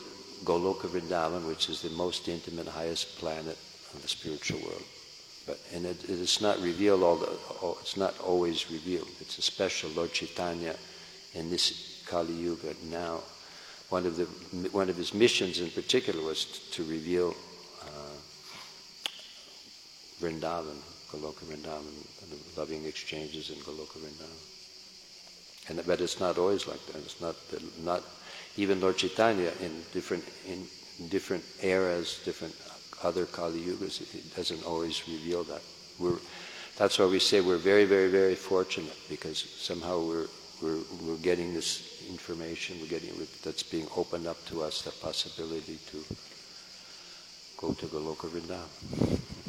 [0.45, 3.57] Goloka Vrindavan, which is the most intimate, highest planet
[3.93, 4.83] of the spiritual world.
[5.45, 7.27] But and it, it is not revealed all the.
[7.61, 9.09] All, it's not always revealed.
[9.21, 10.75] It's a special Lord Chaitanya
[11.35, 13.21] in this Kali Yuga now.
[13.89, 14.25] One of the
[14.69, 17.35] one of his missions in particular was to reveal
[20.21, 20.77] Vrindavan,
[21.11, 21.93] Goloka Vrindavan,
[22.29, 25.69] the loving exchanges in Goloka Vrindavan.
[25.69, 26.97] And but it's not always like that.
[26.97, 27.35] It's not
[27.83, 28.03] not
[28.57, 30.65] even Lord Chaitanya in different in
[31.09, 32.55] different eras, different
[33.03, 35.61] other Kali Yugas, it doesn't always reveal that.
[35.99, 36.17] We're,
[36.77, 40.27] that's why we say we're very, very, very fortunate because somehow we're
[40.61, 42.77] we're we're getting this information.
[42.81, 43.11] We're getting
[43.43, 45.97] that's being opened up to us, the possibility to
[47.57, 49.44] go to Goloka Vrindavan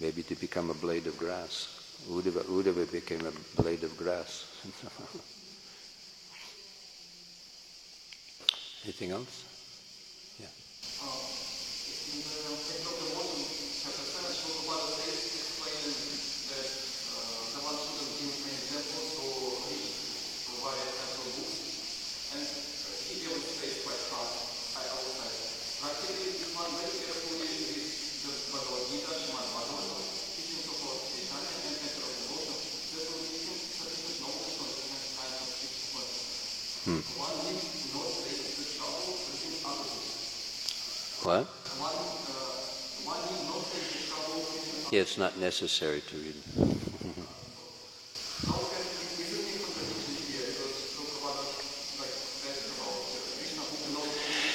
[0.00, 1.68] maybe to become a blade of grass.
[2.10, 4.44] Uddhava, Uddhava became a blade of grass.
[8.84, 9.45] Anything else?
[41.26, 41.48] What?
[44.92, 46.34] Yeah, it's not necessary to read.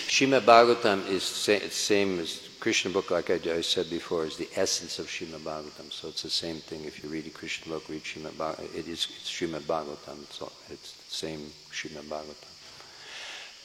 [0.07, 4.47] Shrimad Bhagavatam is sa- same as Krishna book, like I, I, said before, is the
[4.55, 5.91] essence of Shrimad Bhagavatam.
[5.91, 6.85] So it's the same thing.
[6.85, 8.73] If you read a Krishna book, read Shrimad Bhagavatam.
[8.73, 10.21] It is Shrimad Bhagavatam.
[10.21, 12.50] It's, it's the same Shrimad Bhagavatam.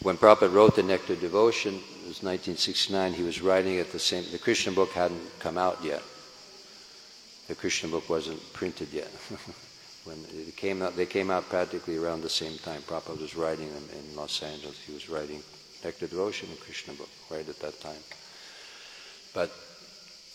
[0.07, 3.13] When Prabhupada wrote the Nectar Devotion, it was 1969.
[3.13, 4.23] He was writing at the same.
[4.31, 6.01] The Krishna book hadn't come out yet.
[7.49, 9.09] The Krishna book wasn't printed yet.
[10.05, 12.83] when it came out, they came out practically around the same time.
[12.83, 14.79] Prabhupada was writing them in Los Angeles.
[14.79, 15.43] He was writing
[15.83, 18.05] Nectar Devotion and Krishna book right at that time.
[19.35, 19.51] But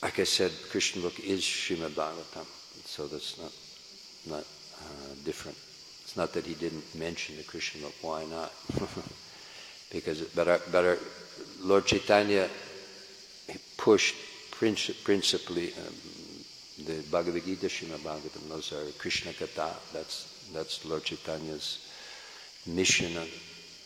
[0.04, 2.46] like I said, Krishna book is Srimad Bhagavatam,
[2.84, 3.54] so that's not
[4.36, 4.44] not
[4.84, 5.58] uh, different.
[6.04, 7.96] It's not that he didn't mention the Krishna book.
[8.02, 8.52] Why not?
[9.92, 10.98] because but our, but our
[11.62, 12.48] Lord Chaitanya
[13.78, 14.16] pushed
[14.52, 15.94] principally um,
[16.86, 18.48] the Bhagavad Gita, Srimad Bhagavatam.
[18.50, 19.74] Those are Krishna Katha.
[19.94, 21.88] That's that's Lord Chaitanya's
[22.68, 23.12] mission,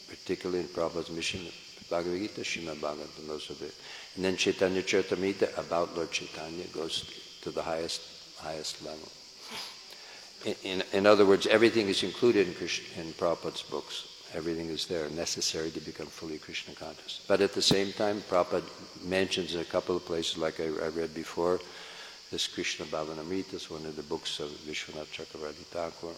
[0.09, 1.41] particularly in Prabhupada's mission.
[1.89, 3.27] Bhagavad Gita, Srimad Bhagavatam.
[3.27, 3.71] Those are the
[4.15, 7.09] and then Chaitanya Charitamrita about Lord Chaitanya goes
[7.41, 8.01] to the highest
[8.39, 9.09] highest level.
[10.45, 14.14] In, in, in other words, everything is included in, Krishna, in Prabhupada's books.
[14.35, 17.21] Everything is there, necessary to become fully Krishna conscious.
[17.25, 18.67] But at the same time, Prabhupada
[19.05, 21.59] mentions in a couple of places, like I, I read before,
[22.31, 26.13] this Krishna Bhavanamrita is one of the books of Vishwanath Chakravarti Thakur.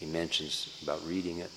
[0.00, 1.50] He mentions about reading it.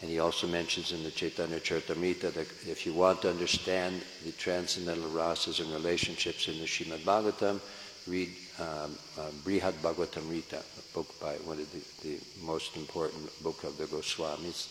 [0.00, 4.32] And he also mentions in the Chaitanya Charitamrita that if you want to understand the
[4.32, 7.60] transcendental rasas and relationships in the Srimad Bhagavatam,
[8.08, 13.62] read um, uh, Brihad Bhagavatamrita, a book by one of the, the most important book
[13.62, 14.68] of the Goswamis.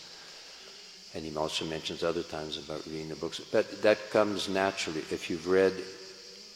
[1.14, 3.40] And he also mentions other times about reading the books.
[3.40, 5.00] But that comes naturally.
[5.10, 5.72] If you've read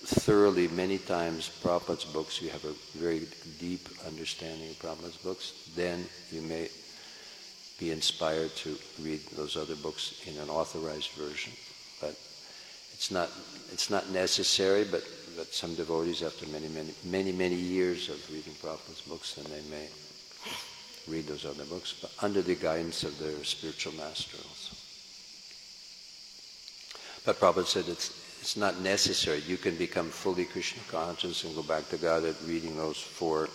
[0.06, 3.22] thoroughly many times Prabhupada's books, you have a very
[3.58, 6.68] deep understanding of Prabhupada's books, then you may
[7.78, 11.52] be inspired to read those other books in an authorized version.
[12.00, 12.16] But
[12.94, 13.30] it's not,
[13.72, 15.02] it's not necessary, but,
[15.36, 19.68] but some devotees, after many, many, many, many years of reading Prabhupada's books, then they
[19.68, 19.88] may
[21.08, 24.76] read those other books, but under the guidance of their spiritual master also.
[27.24, 29.40] But Prabhupada said it's, it's not necessary.
[29.46, 33.48] You can become fully Krishna conscious and go back to God at reading those four.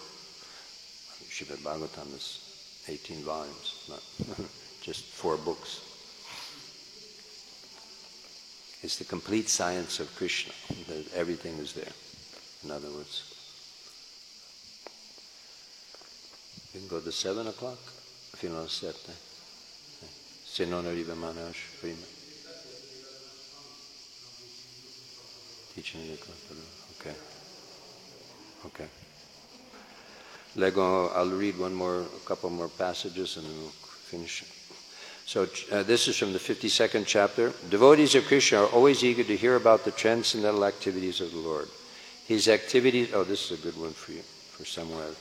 [1.29, 4.03] Srimad Bhagavatam is 18 volumes, not
[4.81, 5.81] just four books.
[8.83, 10.53] It's the complete science of Krishna.
[11.15, 11.93] Everything is there,
[12.63, 13.30] in other words.
[16.73, 17.77] You can go to 7 o'clock
[18.35, 18.95] fino alle 7.
[20.43, 22.05] Se non arriva Manoj prima.
[25.73, 25.97] Dici
[26.99, 27.15] Okay.
[28.65, 28.87] Okay.
[30.55, 34.43] Lego, I'll read one more, a couple more passages and then we'll finish.
[35.25, 37.53] So uh, this is from the 52nd chapter.
[37.69, 41.69] Devotees of Krishna are always eager to hear about the transcendental activities of the Lord.
[42.27, 45.15] His activities, oh, this is a good one for you, for someone.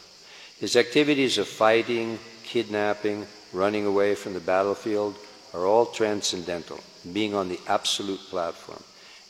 [0.61, 5.17] His activities of fighting, kidnapping, running away from the battlefield
[5.55, 6.79] are all transcendental,
[7.15, 8.83] being on the absolute platform.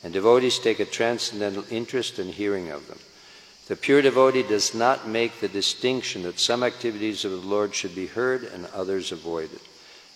[0.03, 2.99] And devotees take a transcendental interest in hearing of them.
[3.69, 7.95] The pure devotee does not make the distinction that some activities of the Lord should
[7.95, 9.61] be heard and others avoided.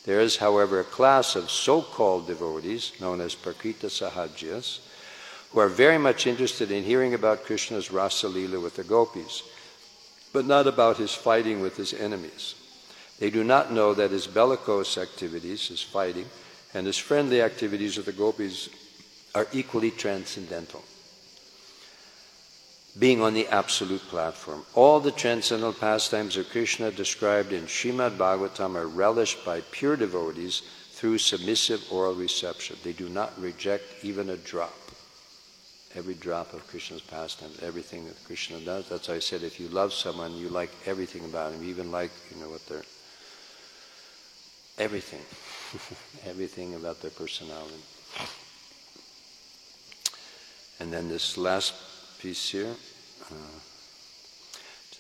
[0.05, 4.81] There is, however, a class of so called devotees, known as Prakrita Sahajiyas,
[5.53, 9.45] who are very much interested in hearing about Krishna's Rasa Lila with the gopis,
[10.35, 12.55] but not about his fighting with his enemies.
[13.19, 16.27] They do not know that his bellicose activities, his fighting,
[16.75, 18.69] and his friendly activities with the gopis
[19.35, 20.85] are equally transcendental
[22.99, 24.65] being on the absolute platform.
[24.75, 30.63] All the transcendental pastimes of Krishna described in Srimad Bhagavatam are relished by pure devotees
[30.93, 32.77] through submissive oral reception.
[32.85, 34.84] They do not reject even a drop.
[35.97, 38.89] Every drop of Krishna's pastimes, everything that Krishna does.
[38.89, 41.93] That's why I said if you love someone, you like everything about him, you even
[41.93, 42.83] like, you know, what their
[44.79, 45.23] everything.
[46.29, 47.75] everything about their personality.
[50.81, 51.75] And then this last
[52.21, 52.75] piece here.
[53.31, 53.61] Uh,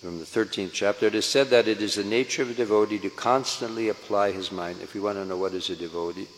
[0.04, 2.98] from the 13th chapter, it is said that it is the nature of a devotee
[2.98, 4.82] to constantly apply his mind.
[4.82, 6.28] If we want to know what is a devotee,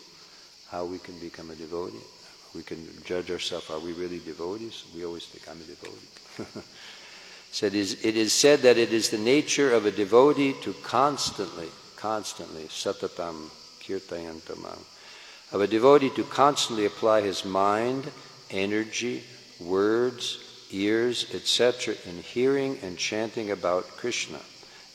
[0.71, 1.99] how we can become a devotee,
[2.57, 4.85] we can judge ourselves, are we really devotees?
[4.95, 6.67] We always think, I'm a devotee.
[7.51, 10.73] said it is, it is said that it is the nature of a devotee to
[10.83, 13.49] constantly, constantly, satatam
[13.79, 14.79] kirtayanto mam,
[15.51, 18.09] of a devotee to constantly apply his mind,
[18.49, 19.23] energy,
[19.59, 20.39] words,
[20.71, 24.39] ears, etc., in hearing and chanting about Krishna.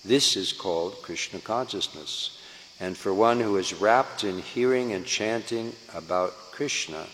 [0.04, 2.38] This is called Krishna consciousness.
[2.80, 7.06] And for one who is wrapped in hearing and chanting about Krishna,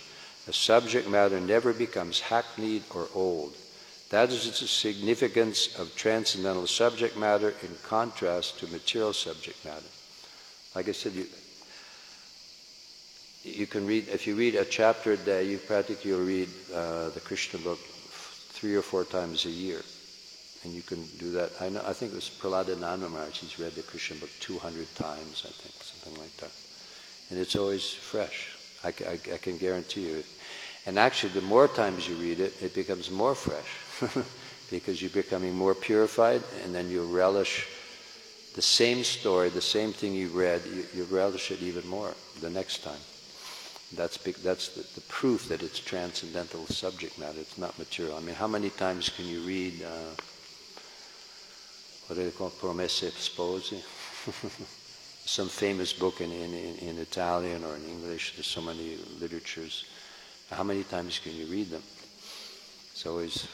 [0.49, 3.55] the subject matter never becomes hackneyed or old.
[4.09, 9.85] That is the significance of transcendental subject matter in contrast to material subject matter.
[10.75, 11.27] Like I said, you,
[13.45, 17.11] you can read, if you read a chapter a day, you practically will read uh,
[17.11, 19.83] the Krishna book three or four times a year.
[20.65, 21.53] And you can do that.
[21.61, 25.45] I, know, I think it was Prahladananda Maharaj, he's read the Krishna book 200 times,
[25.47, 26.53] I think, something like that.
[27.29, 28.58] And it's always fresh.
[28.85, 30.25] I, I, I can guarantee you.
[30.87, 34.25] And actually, the more times you read it, it becomes more fresh
[34.71, 37.67] because you're becoming more purified and then you relish
[38.55, 42.51] the same story, the same thing you read, you, you relish it even more the
[42.51, 43.01] next time.
[43.95, 47.41] That's, that's the, the, proof that it's transcendental subject matter.
[47.41, 48.17] It's not material.
[48.17, 50.15] I mean, how many times can you read, uh,
[52.07, 53.83] what do they call Promessi Sposi?
[55.29, 58.33] Some famous book in, in, in Italian or in English.
[58.35, 59.85] There's so many literatures.
[60.51, 61.83] How many times can you read them?
[62.95, 63.47] It always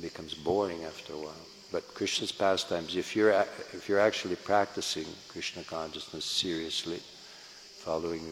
[0.00, 1.46] becomes boring after a while.
[1.72, 7.00] But Krishna's pastimes, if you're, if you're actually practicing Krishna consciousness seriously,
[7.78, 8.22] following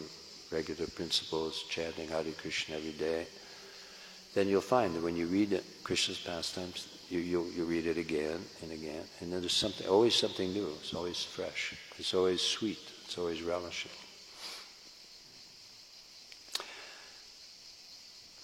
[0.53, 3.26] regular principles, chanting Hare Krishna every day,
[4.32, 7.99] then you'll find that when you read it, Krishna's pastimes, you, you, you read it
[7.99, 10.68] again and again, and then there's something, always something new.
[10.80, 11.74] It's always fresh.
[11.99, 12.78] It's always sweet.
[13.05, 13.90] It's always relishing.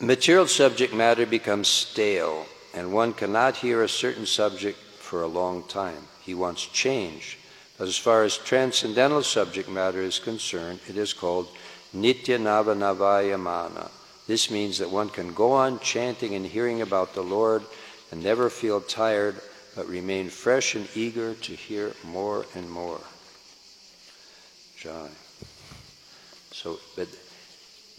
[0.00, 5.62] Material subject matter becomes stale, and one cannot hear a certain subject for a long
[5.68, 6.08] time.
[6.22, 7.38] He wants change.
[7.78, 11.48] But as far as transcendental subject matter is concerned, it is called
[11.94, 13.90] Nitya Navanavayamana.
[14.26, 17.62] This means that one can go on chanting and hearing about the Lord
[18.10, 19.40] and never feel tired,
[19.76, 23.00] but remain fresh and eager to hear more and more.
[24.82, 25.08] Jai.
[26.50, 27.08] So, but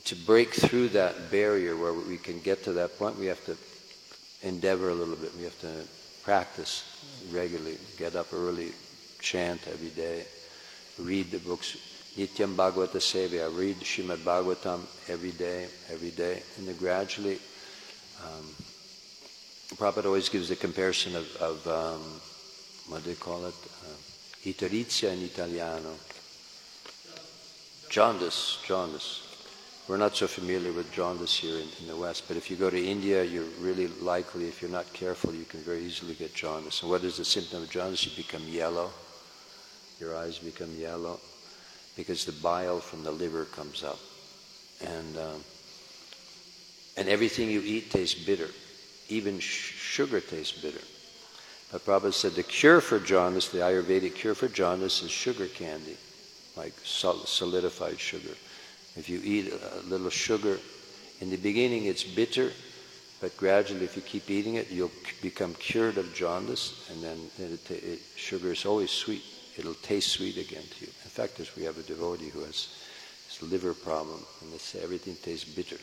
[0.05, 3.55] to break through that barrier where we can get to that point, we have to
[4.41, 5.31] endeavor a little bit.
[5.37, 5.71] We have to
[6.23, 6.83] practice
[7.31, 8.73] regularly, get up early,
[9.21, 10.25] chant every day,
[10.99, 11.77] read the books
[12.17, 13.45] Nityam Bhagavata Sevaya.
[13.45, 17.39] I read Shrimad Bhagavatam every day, every day, and then gradually,
[18.23, 18.45] um,
[19.75, 22.01] Prabhupada always gives the comparison of, of um,
[22.89, 23.55] what do they call it?
[23.83, 23.95] Uh,
[24.45, 25.95] Itterizia in Italiano.
[27.93, 29.21] Jaundice, jaundice.
[29.87, 32.71] We're not so familiar with jaundice here in, in, the West, but if you go
[32.71, 36.81] to India, you're really likely, if you're not careful, you can very easily get jaundice.
[36.81, 38.03] And what is the symptom of jaundice?
[38.03, 38.89] You become yellow.
[39.99, 41.19] Your eyes become yellow
[41.95, 43.99] because the bile from the liver comes up.
[44.83, 45.43] And, um,
[46.97, 48.49] and everything you eat tastes bitter.
[49.09, 50.81] Even sh- sugar tastes bitter.
[51.71, 55.95] But Prabhupada said the cure for jaundice, the Ayurvedic cure for jaundice is sugar candy,
[56.55, 58.35] like solidified sugar.
[58.95, 60.59] If you eat a little sugar,
[61.19, 62.51] in the beginning it's bitter,
[63.21, 64.91] but gradually if you keep eating it, you'll
[65.21, 69.23] become cured of jaundice, and then it, it, sugar is always sweet.
[69.57, 70.87] It'll taste sweet again to you.
[70.87, 72.67] In fact, we have a devotee who has
[73.25, 75.77] this liver problem, and they say everything tastes bitter.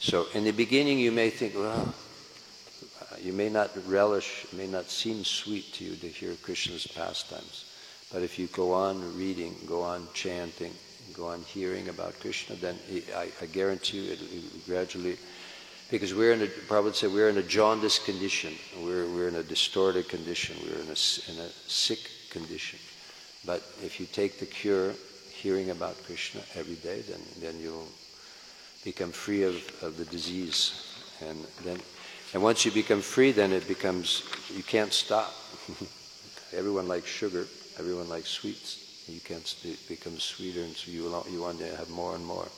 [0.00, 1.94] So in the beginning you may think, well,
[3.22, 7.65] you may not relish, it may not seem sweet to you to hear Krishna's pastimes.
[8.12, 10.72] But if you go on reading, go on chanting,
[11.14, 12.78] go on hearing about Krishna, then
[13.14, 15.16] I, I guarantee you it, it gradually,
[15.90, 18.54] because we're in a, Prabhupada said we're in a jaundiced condition,
[18.84, 20.98] we're, we're in a distorted condition, we're in a,
[21.30, 22.78] in a sick condition.
[23.44, 24.92] But if you take the cure,
[25.30, 27.88] hearing about Krishna every day, then, then you'll
[28.84, 30.96] become free of, of the disease.
[31.20, 31.78] And then,
[32.34, 35.32] and once you become free, then it becomes, you can't stop.
[36.52, 37.46] Everyone likes sugar,
[37.78, 41.88] everyone likes sweets you can it becomes sweeter and so you, you want to have
[41.90, 42.48] more and more.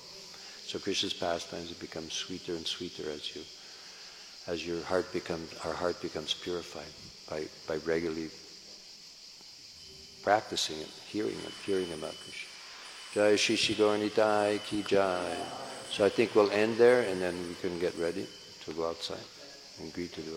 [0.64, 3.43] So Krishna's pastimes it becomes sweeter and sweeter as you
[4.47, 6.93] as your heart becomes our heart becomes purified
[7.29, 8.31] by, by regularly
[10.23, 12.49] practicing it, hearing it, hearing about Krishna.
[13.14, 15.37] Jai Shishi Gauranitai Ki Jai.
[15.91, 18.27] So I think we'll end there and then we can get ready
[18.64, 19.25] to go outside
[19.81, 20.35] and greet to do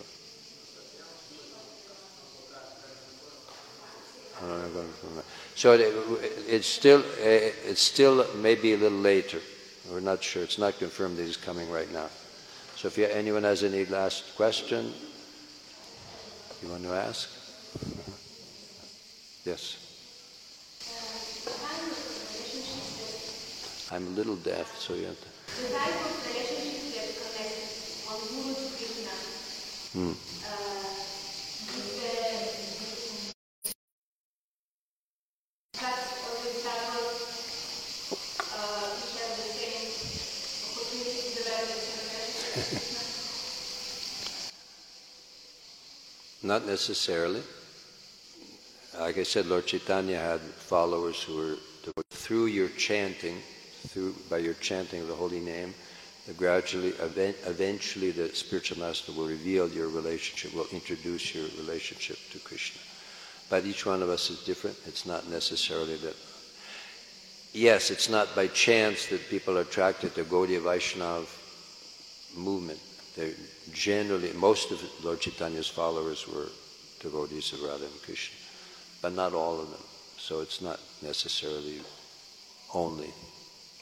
[5.54, 9.40] So it's still, it's still maybe a little later.
[9.90, 10.42] We're not sure.
[10.42, 12.08] It's not confirmed that he's coming right now.
[12.76, 14.92] So if anyone has any last question,
[16.62, 17.28] you want to ask?
[19.44, 19.76] yes.
[23.92, 25.28] I'm a little deaf, so you have to.
[29.92, 30.31] Hmm.
[46.52, 47.40] Not necessarily.
[49.00, 51.56] Like I said, Lord Chaitanya had followers who were
[52.10, 53.38] through your chanting,
[53.88, 55.72] through by your chanting of the holy name,
[56.36, 62.82] gradually, eventually, the spiritual master will reveal your relationship, will introduce your relationship to Krishna.
[63.48, 64.76] But each one of us is different.
[64.86, 66.16] It's not necessarily that.
[67.54, 71.26] Yes, it's not by chance that people are attracted to Gaudiya Vaishnava
[72.36, 72.80] movement.
[73.16, 73.34] They're
[73.72, 76.48] generally, most of Lord Chaitanya's followers were
[77.00, 78.36] devotees of Radha and Krishna,
[79.02, 79.80] but not all of them.
[80.18, 81.80] So it's not necessarily
[82.72, 83.12] only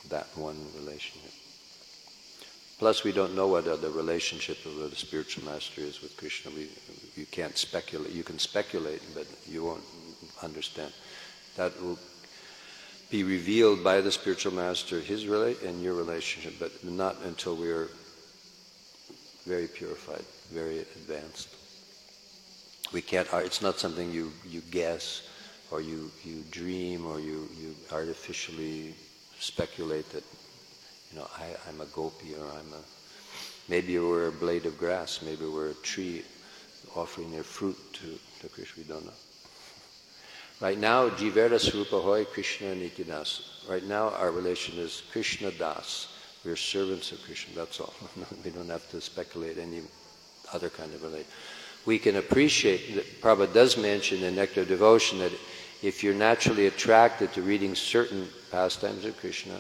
[0.09, 1.33] that one relationship.
[2.79, 6.51] Plus, we don't know what the relationship of the spiritual master is with Krishna.
[6.51, 6.69] We,
[7.15, 8.11] you can't speculate.
[8.13, 9.85] You can speculate, but you won't
[10.43, 10.91] understand.
[11.57, 11.99] That will
[13.11, 17.71] be revealed by the spiritual master, his rela- and your relationship, but not until we
[17.71, 17.89] are
[19.51, 21.49] very purified, very advanced.
[22.93, 25.29] We can't, uh, it's not something you, you guess
[25.73, 28.95] or you, you dream or you, you artificially
[29.41, 30.23] speculate that,
[31.11, 32.83] you know, I, I'm a gopi or I'm a,
[33.69, 36.23] maybe we're a blade of grass, maybe we're a tree
[36.95, 39.21] offering their fruit to, to Krishna, we don't know.
[40.61, 43.69] Right now, Jivera Swarupa Hoy Krishna Nityadas.
[43.69, 46.07] Right now, our relation is Krishna Das.
[46.45, 47.93] We're servants of Krishna, that's all.
[48.45, 49.83] we don't have to speculate any
[50.53, 51.27] other kind of relation.
[51.87, 55.33] We can appreciate, that Prabhupada does mention in Nectar Devotion that
[55.83, 59.59] if you're naturally attracted to reading certain pastimes of Krishna,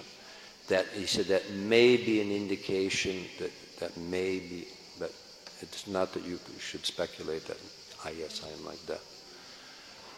[0.69, 3.51] that he said that may be an indication that
[3.81, 5.12] that may be, but
[5.61, 7.57] it's not that you should speculate that,
[8.05, 9.01] ah yes, I am like that.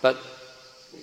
[0.01, 0.19] But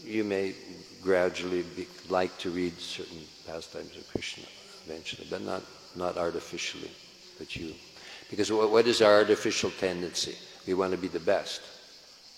[0.03, 0.53] you may
[1.01, 4.43] gradually be, like to read certain pastimes of Krishna
[4.85, 5.63] eventually, but not,
[5.95, 6.91] not artificially.
[7.37, 7.73] But you,
[8.29, 10.35] because what, what is our artificial tendency?
[10.67, 11.61] We want to be the best.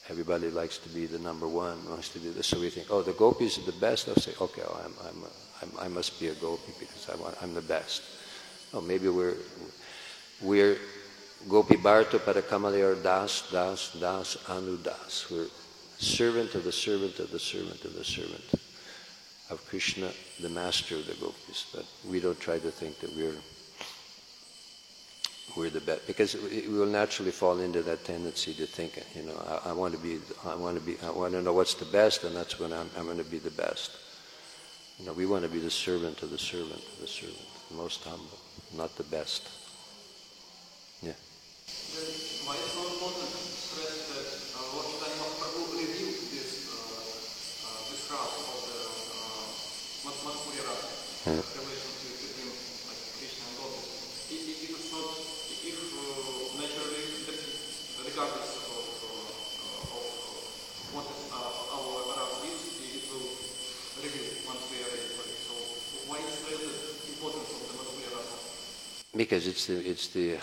[0.09, 2.47] Everybody likes to be the number one, wants to do this.
[2.47, 4.09] So we think, oh, the gopis are the best.
[4.09, 5.23] I'll say, okay, well, I'm, I'm,
[5.61, 8.01] I'm, i must be a gopi because I want, I'm the best.
[8.73, 9.35] Oh, maybe we're,
[10.41, 10.77] we're
[11.47, 15.29] gopi bharto kamalayar das, das, das, anu das.
[15.29, 15.47] We're
[15.97, 18.43] servant of the servant of the servant of the servant
[19.51, 21.65] of Krishna, the master of the gopis.
[21.73, 23.35] But we don't try to think that we're
[25.55, 29.61] we're the best because we will naturally fall into that tendency to think, you know,
[29.65, 31.85] I, I want to be, I want to be, I want to know what's the
[31.85, 33.91] best, and that's when I'm, I'm going to be the best.
[34.97, 37.75] You know, we want to be the servant of the servant of the servant, the
[37.75, 38.39] most humble,
[38.77, 39.49] not the best.
[41.01, 41.13] Yeah.
[69.13, 70.37] Because it's the, it's the,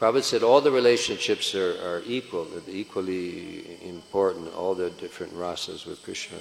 [0.00, 5.84] Prabhupada said all the relationships are, are equal, they're equally important, all the different rasas
[5.84, 6.38] with Krishna.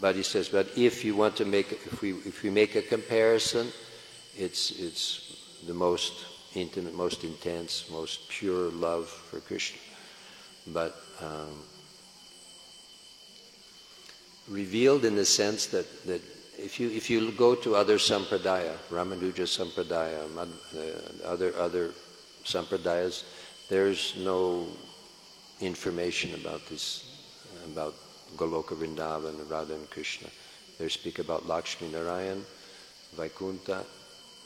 [0.00, 2.82] But he says, but if you want to make, if we, if we make a
[2.82, 3.70] comparison,
[4.34, 6.24] it's, it's the most
[6.54, 9.78] intimate, most intense, most pure love for Krishna.
[10.68, 11.62] But um,
[14.48, 16.22] revealed in the sense that, that
[16.58, 21.92] if you if you go to other sampradaya, Ramanuja sampradaya, uh, other other
[22.50, 23.24] sampradayas,
[23.68, 24.66] there's no
[25.60, 27.06] information about this
[27.72, 27.94] about
[28.36, 30.28] Goloka Vrindavan, Radha and Krishna.
[30.78, 32.44] They speak about Lakshmi Narayan,
[33.16, 33.84] Vaikuntha,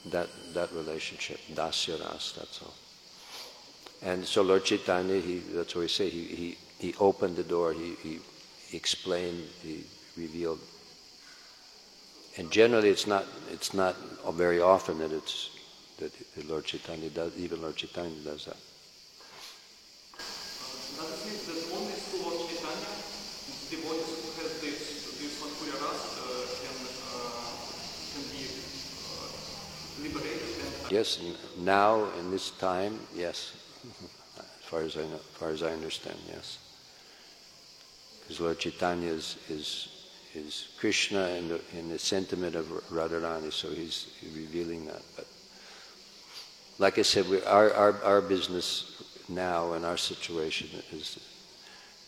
[0.06, 2.74] that that relationship, Dasya Ras, that's all.
[4.02, 7.72] And so Lord Chaitanya, he, that's what we say, he, he, he opened the door,
[7.72, 8.20] he, he
[8.72, 9.84] explained, he
[10.16, 10.60] revealed.
[12.36, 13.96] And generally it's not, it's not
[14.34, 15.50] very often that it's,
[15.98, 16.12] that
[16.48, 18.56] Lord Chaitanya does, even Lord Chaitanya does that.
[20.96, 21.92] Does only
[22.22, 22.92] Lord Chaitanya,
[23.70, 24.80] devotees who have this,
[25.18, 26.02] this Madhurya Ras
[26.62, 26.76] can,
[28.12, 28.42] can be
[30.08, 30.54] liberated
[30.90, 31.18] Yes,
[31.58, 33.54] now in this time, yes.
[34.38, 36.58] As far as I know, as far as I understand, yes.
[38.20, 39.88] Because Lord Chaitanya is, is,
[40.34, 45.02] is Krishna in the, in the sentiment of Radharani, so he's revealing that.
[45.16, 45.26] But
[46.78, 51.18] like I said, we, our, our, our business now and our situation is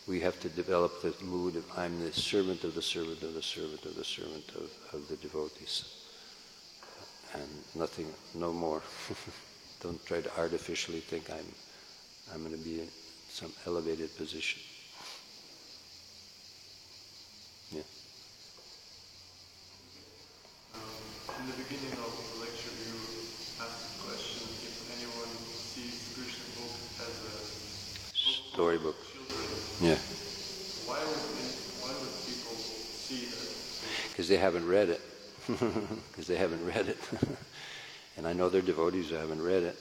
[0.07, 3.41] we have to develop the mood of I'm the servant of the servant of the
[3.41, 5.97] servant of the servant of, of the devotees
[7.33, 8.81] and nothing, no more.
[9.81, 11.45] Don't try to artificially think I'm,
[12.33, 12.87] I'm going to be in
[13.29, 14.61] some elevated position.
[17.71, 17.81] Yeah.
[20.73, 20.81] Um,
[21.41, 22.95] in the beginning of the lecture, you
[23.61, 26.73] asked the question if anyone sees Krishna book
[27.05, 27.57] as a
[28.57, 28.95] Storybook.
[29.13, 29.37] children.
[29.79, 29.99] Yeah.
[30.89, 31.21] Why would
[31.85, 34.09] why would people see that?
[34.09, 35.01] Because they haven't read it.
[36.09, 36.97] Because they haven't read it.
[38.17, 39.77] and I know they're devotees who haven't read it.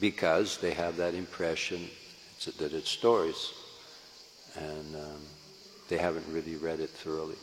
[0.00, 1.88] Because they have that impression
[2.58, 3.54] that it's stories.
[4.54, 5.22] And um,
[5.88, 7.40] they haven't really read it thoroughly.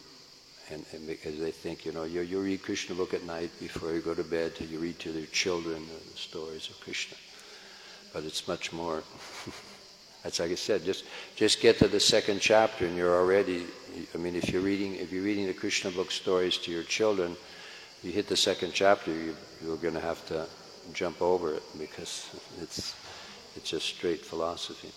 [0.69, 3.93] And, and because they think, you know, you, you read Krishna book at night before
[3.93, 7.17] you go to bed, you read to their children the stories of Krishna.
[8.13, 9.01] But it's much more.
[10.25, 10.83] That's like I said.
[10.83, 13.67] Just just get to the second chapter, and you're already.
[14.15, 17.37] I mean, if you're reading if you're reading the Krishna book stories to your children,
[18.01, 20.47] you hit the second chapter, you, you're going to have to
[20.93, 22.27] jump over it because
[22.59, 22.95] it's
[23.55, 24.89] it's just straight philosophy.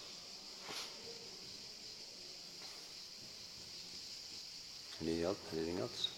[5.02, 5.38] Anything else?
[5.52, 6.08] Anything else?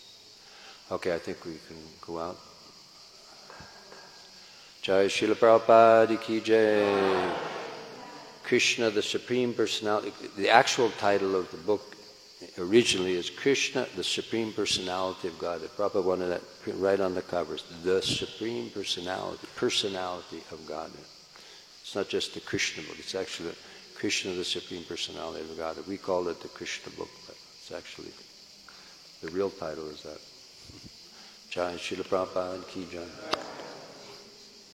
[0.92, 2.38] Okay, I think we can go out.
[4.82, 7.58] Jai Srila Prabhupada ki jai.
[8.50, 10.12] Krishna, the Supreme Personality.
[10.36, 11.94] The actual title of the book
[12.58, 15.60] originally is Krishna, the Supreme Personality of God.
[15.60, 16.42] The Prabhupada wanted that
[16.74, 17.62] right on the covers.
[17.84, 20.90] The Supreme Personality, Personality of God.
[21.80, 22.96] It's not just the Krishna book.
[22.98, 23.52] It's actually
[23.94, 25.76] Krishna, the Supreme Personality of God.
[25.86, 28.10] We call it the Krishna book, but it's actually
[29.22, 30.18] the real title is that.
[31.50, 33.49] Jai Srila Prabhupada ki jai.